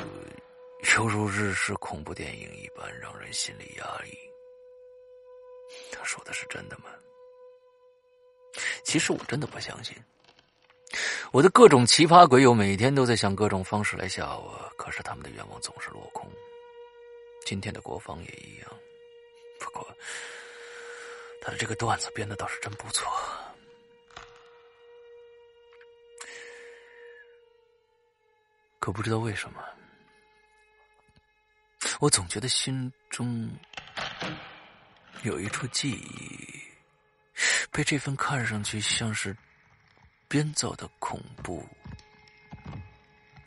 [0.96, 4.16] 犹如日式恐怖电影一般，让人心里压抑。
[5.90, 6.84] 他说的是真的吗？
[8.82, 9.94] 其实我真的不相信，
[11.30, 16.28] 我的各种奇葩鬼友每天都在想各种方式来吓我，可是他们的愿望总是落空。
[17.44, 18.70] 今天的国防也一样，
[19.60, 19.86] 不过
[21.40, 23.06] 他的这个段子编的倒是真不错。
[28.80, 29.62] 可不知道为什么，
[32.00, 33.50] 我总觉得心中
[35.24, 36.62] 有一处记忆，
[37.72, 39.36] 被这份看上去像是
[40.28, 41.68] 编造的恐怖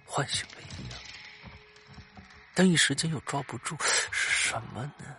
[0.05, 0.99] 唤醒了一样，
[2.53, 5.15] 但一时间又抓不住是什么呢？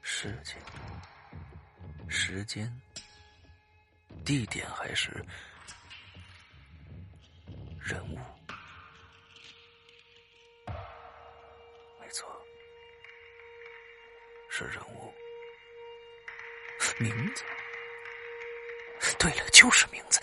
[0.00, 0.56] 事情、
[2.08, 2.72] 时间、
[4.24, 5.10] 地点还是？
[7.80, 8.18] 人物，
[14.58, 15.14] 是人物。
[16.98, 17.44] 名字，
[19.18, 20.20] 对了，就是名字。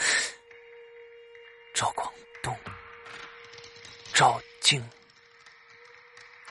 [1.73, 2.11] 赵广
[2.41, 2.53] 东、
[4.13, 4.85] 赵静、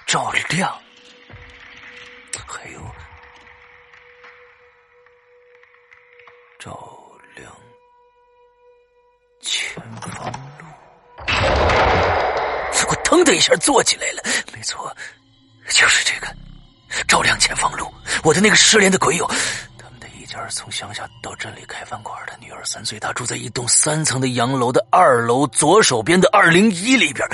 [0.07, 0.83] 赵亮，
[2.49, 2.81] 还有
[6.59, 7.55] 赵亮，
[9.43, 10.33] 前方。
[10.59, 10.65] 路。
[12.89, 14.23] 我腾的一下坐起来了，
[14.55, 14.95] 没错，
[15.69, 16.35] 就是这个
[17.07, 17.93] 照亮前方路，
[18.23, 19.27] 我的那个失联的鬼友，
[19.79, 27.27] 他们的一家从乡下到镇里开饭馆的女儿三岁，她住在一栋三层的洋楼的二楼左手边的二零一里边。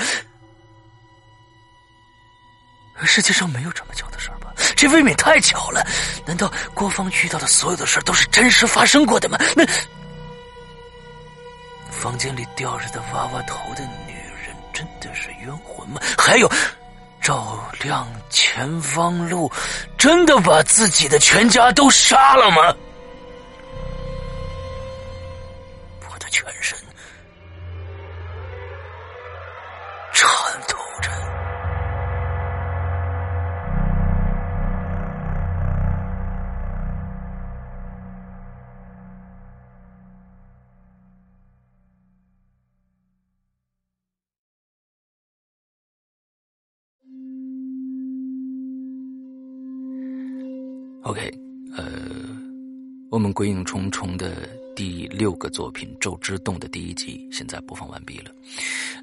[3.03, 4.53] 世界上没有这么巧的事吧？
[4.75, 5.85] 这未免太巧了。
[6.25, 9.37] 难道郭芳遇到的所有的事都是真实发生过的吗？
[9.55, 9.65] 那
[11.89, 14.55] 房间里吊着的娃娃头的女人。
[14.73, 15.99] 真的是冤魂吗？
[16.17, 16.49] 还有，
[17.21, 19.51] 照亮前方路
[19.97, 22.75] 真的把自己的全家都杀了吗？
[26.11, 26.77] 我的全身
[53.11, 58.31] 我们鬼影重重的第六个作品《咒之洞》的第一集现在播放完毕了。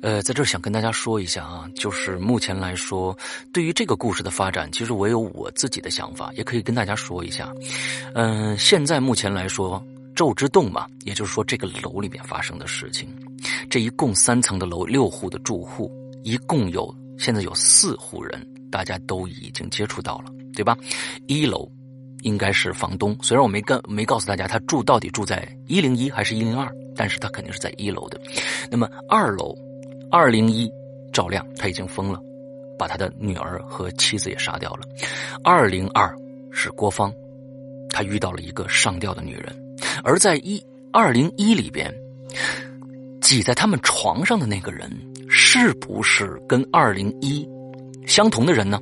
[0.00, 3.14] 呃，在这儿想跟大家说一下啊，就是目前来说，
[3.52, 7.52] 对于这个故事的发展，其实我有我自己的想法，也可以跟大家说一下。
[8.14, 9.78] 嗯，现在目前来说，
[10.14, 13.14] 《咒之洞》嘛，也就是说这个楼里面发生的事情，
[13.68, 15.92] 这一共三层的楼，六户的住户，
[16.24, 20.74] 一共有现在有四户人，大家都已经接触到了，对吧？
[21.26, 21.70] 一楼。
[22.22, 28.20] 应该是房东，虽然我没跟没告诉大家他住到底住在一零一还是一零二，但是他肯定是在一楼的。
[28.70, 29.56] 那么二楼
[30.10, 30.70] 二零一
[31.12, 32.20] 赵亮他已经疯了，
[32.78, 34.80] 把他的女儿和妻子也杀掉了。
[35.44, 36.14] 二零二
[36.50, 37.12] 是郭芳，
[37.90, 40.62] 他遇到了一个上吊的女人，而在一
[40.92, 41.92] 二零一里边
[43.20, 44.90] 挤在他们床上的那个人
[45.28, 47.48] 是不是跟二零一
[48.06, 48.80] 相同的人呢？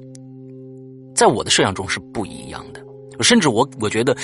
[1.14, 2.80] 在我的设想中是不一样的。
[3.20, 4.16] 甚至我我觉得，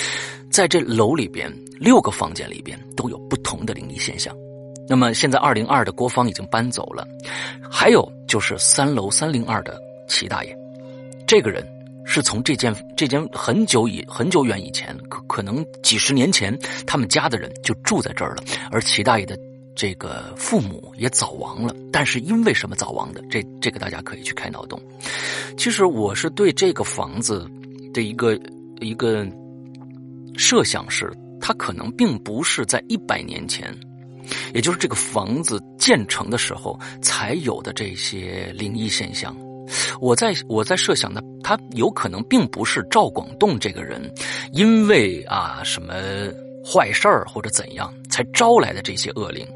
[0.49, 4.35] 在这楼里边六个房间里边都有不同的灵异现象。
[4.85, 7.07] 那么现在二零二的郭芳已经搬走了，
[7.71, 9.79] 还有就是三楼三零二的
[10.09, 10.53] 齐大爷，
[11.25, 11.65] 这个人
[12.05, 19.39] 是从这间这间很久以很久远以前，可可能几十年前他们家的人就住在这儿了，而齐大爷的
[19.73, 21.73] 这个父母也早亡了。
[21.89, 23.23] 但是因为什么早亡的？
[23.31, 24.77] 这这个大家可以去开脑洞。
[25.57, 27.49] 其实我是对这个房子
[27.93, 28.37] 的一个。
[28.79, 29.25] 一个
[30.37, 33.73] 设想是，它可能并不是在一百年前，
[34.53, 39.35] 也就是这个房子建成的时候才有的这些灵异现象。
[40.01, 44.01] 我在我在设想的，他有可能并不是赵广栋这个人，
[44.51, 45.93] 因为啊什么
[46.65, 49.47] 坏事儿或者怎样才招来的这些恶灵，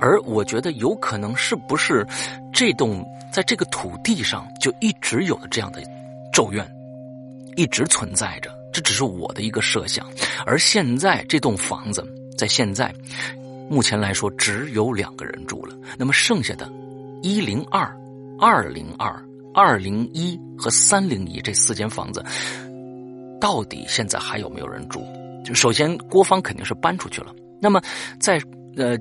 [0.00, 2.06] 而我觉得有可能是不是
[2.52, 5.82] 这栋在这个土地上就一直有的这样的
[6.32, 6.66] 咒怨，
[7.54, 8.50] 一直存在着。
[8.72, 10.06] 这只是我的一个设想，
[10.46, 12.06] 而现在这栋房子
[12.36, 12.94] 在现在
[13.68, 15.74] 目前来说只有两个人住了。
[15.98, 16.70] 那么剩下的，
[17.22, 17.90] 一零二、
[18.38, 19.22] 二零二、
[19.54, 22.24] 二零一和三零一这四间房子，
[23.40, 25.04] 到底现在还有没有人住？
[25.44, 27.34] 就首先郭芳肯定是搬出去了。
[27.60, 27.80] 那么
[28.20, 28.40] 在
[28.76, 28.96] 呃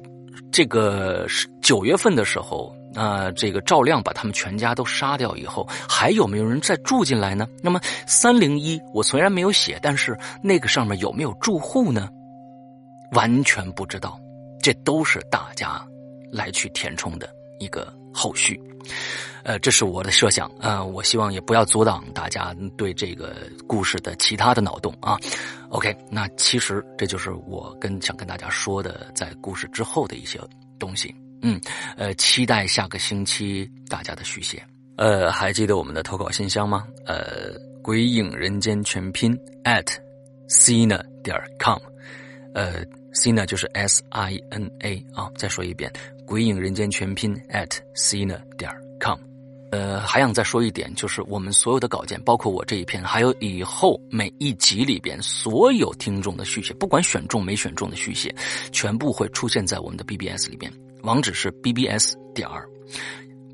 [0.52, 1.28] 这个
[1.62, 2.74] 九月份的时候。
[3.00, 7.48] 呃这个赵亮把他们全家都杀掉以后，还有没有人再住进来呢？
[7.64, 12.10] 那么三零一我虽然没有写，但是那个上面有没有住户呢？
[13.14, 14.20] 完全不知道，
[14.62, 15.82] 这都是大家
[16.30, 17.30] 来去填充的
[17.60, 18.62] 一个后续。
[19.44, 23.34] 呃，这是我的设想啊，我希望也不要阻挡大家对这个
[23.66, 25.18] 故事的其他的脑洞啊。
[25.70, 30.38] OK，那其实这就是我跟想跟大家说的，在故事之后的一些
[30.78, 31.16] 东西。
[31.42, 31.60] 嗯，
[31.98, 34.62] 呃，期待下个星期大家的续写。
[34.98, 36.86] 呃，还记得我们的投稿信箱吗？
[37.06, 39.34] 呃，鬼影人间全拼
[39.64, 39.88] at
[40.50, 41.80] sina 点 com，
[42.54, 42.84] 呃
[43.14, 45.30] ，sina 就是 s i n a 啊。
[45.38, 45.90] 再说一遍，
[46.26, 48.70] 鬼影人间全拼 at sina 点
[49.00, 49.18] com。
[49.72, 58.36] 呃，还想再说一点，就是我们所有的稿件，包括我这一篇，还有以后每一集里边所有听众的续写，不管选中没选中的续写，
[58.72, 60.70] 全部会出现在我们的 BBS 里边。
[61.04, 62.68] 网址是 BBS 点儿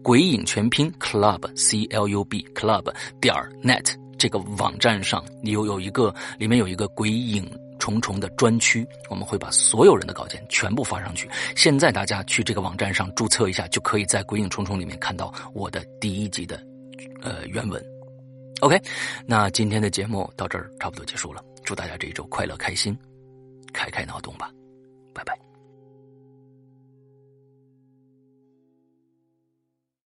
[0.04, 3.34] 鬼影全拼 Club C L U B Club 点
[3.64, 7.50] net 这个网站上，有有一个里面有一个鬼影。
[7.78, 11.30] 重重的专区，我们会把所有人的稿件全部发上去。
[11.56, 16.60] 现在大家去这个网站上注册一下，就可以在《鬼影重重》里面看到我的第一集的
[17.22, 17.86] 呃原文。
[18.62, 18.82] OK，
[19.28, 21.44] 那今天的节目到这儿差不多结束了。
[21.64, 22.98] 祝大家这一周快乐开心，
[23.74, 24.50] 开开脑洞吧，
[25.14, 25.45] 拜拜。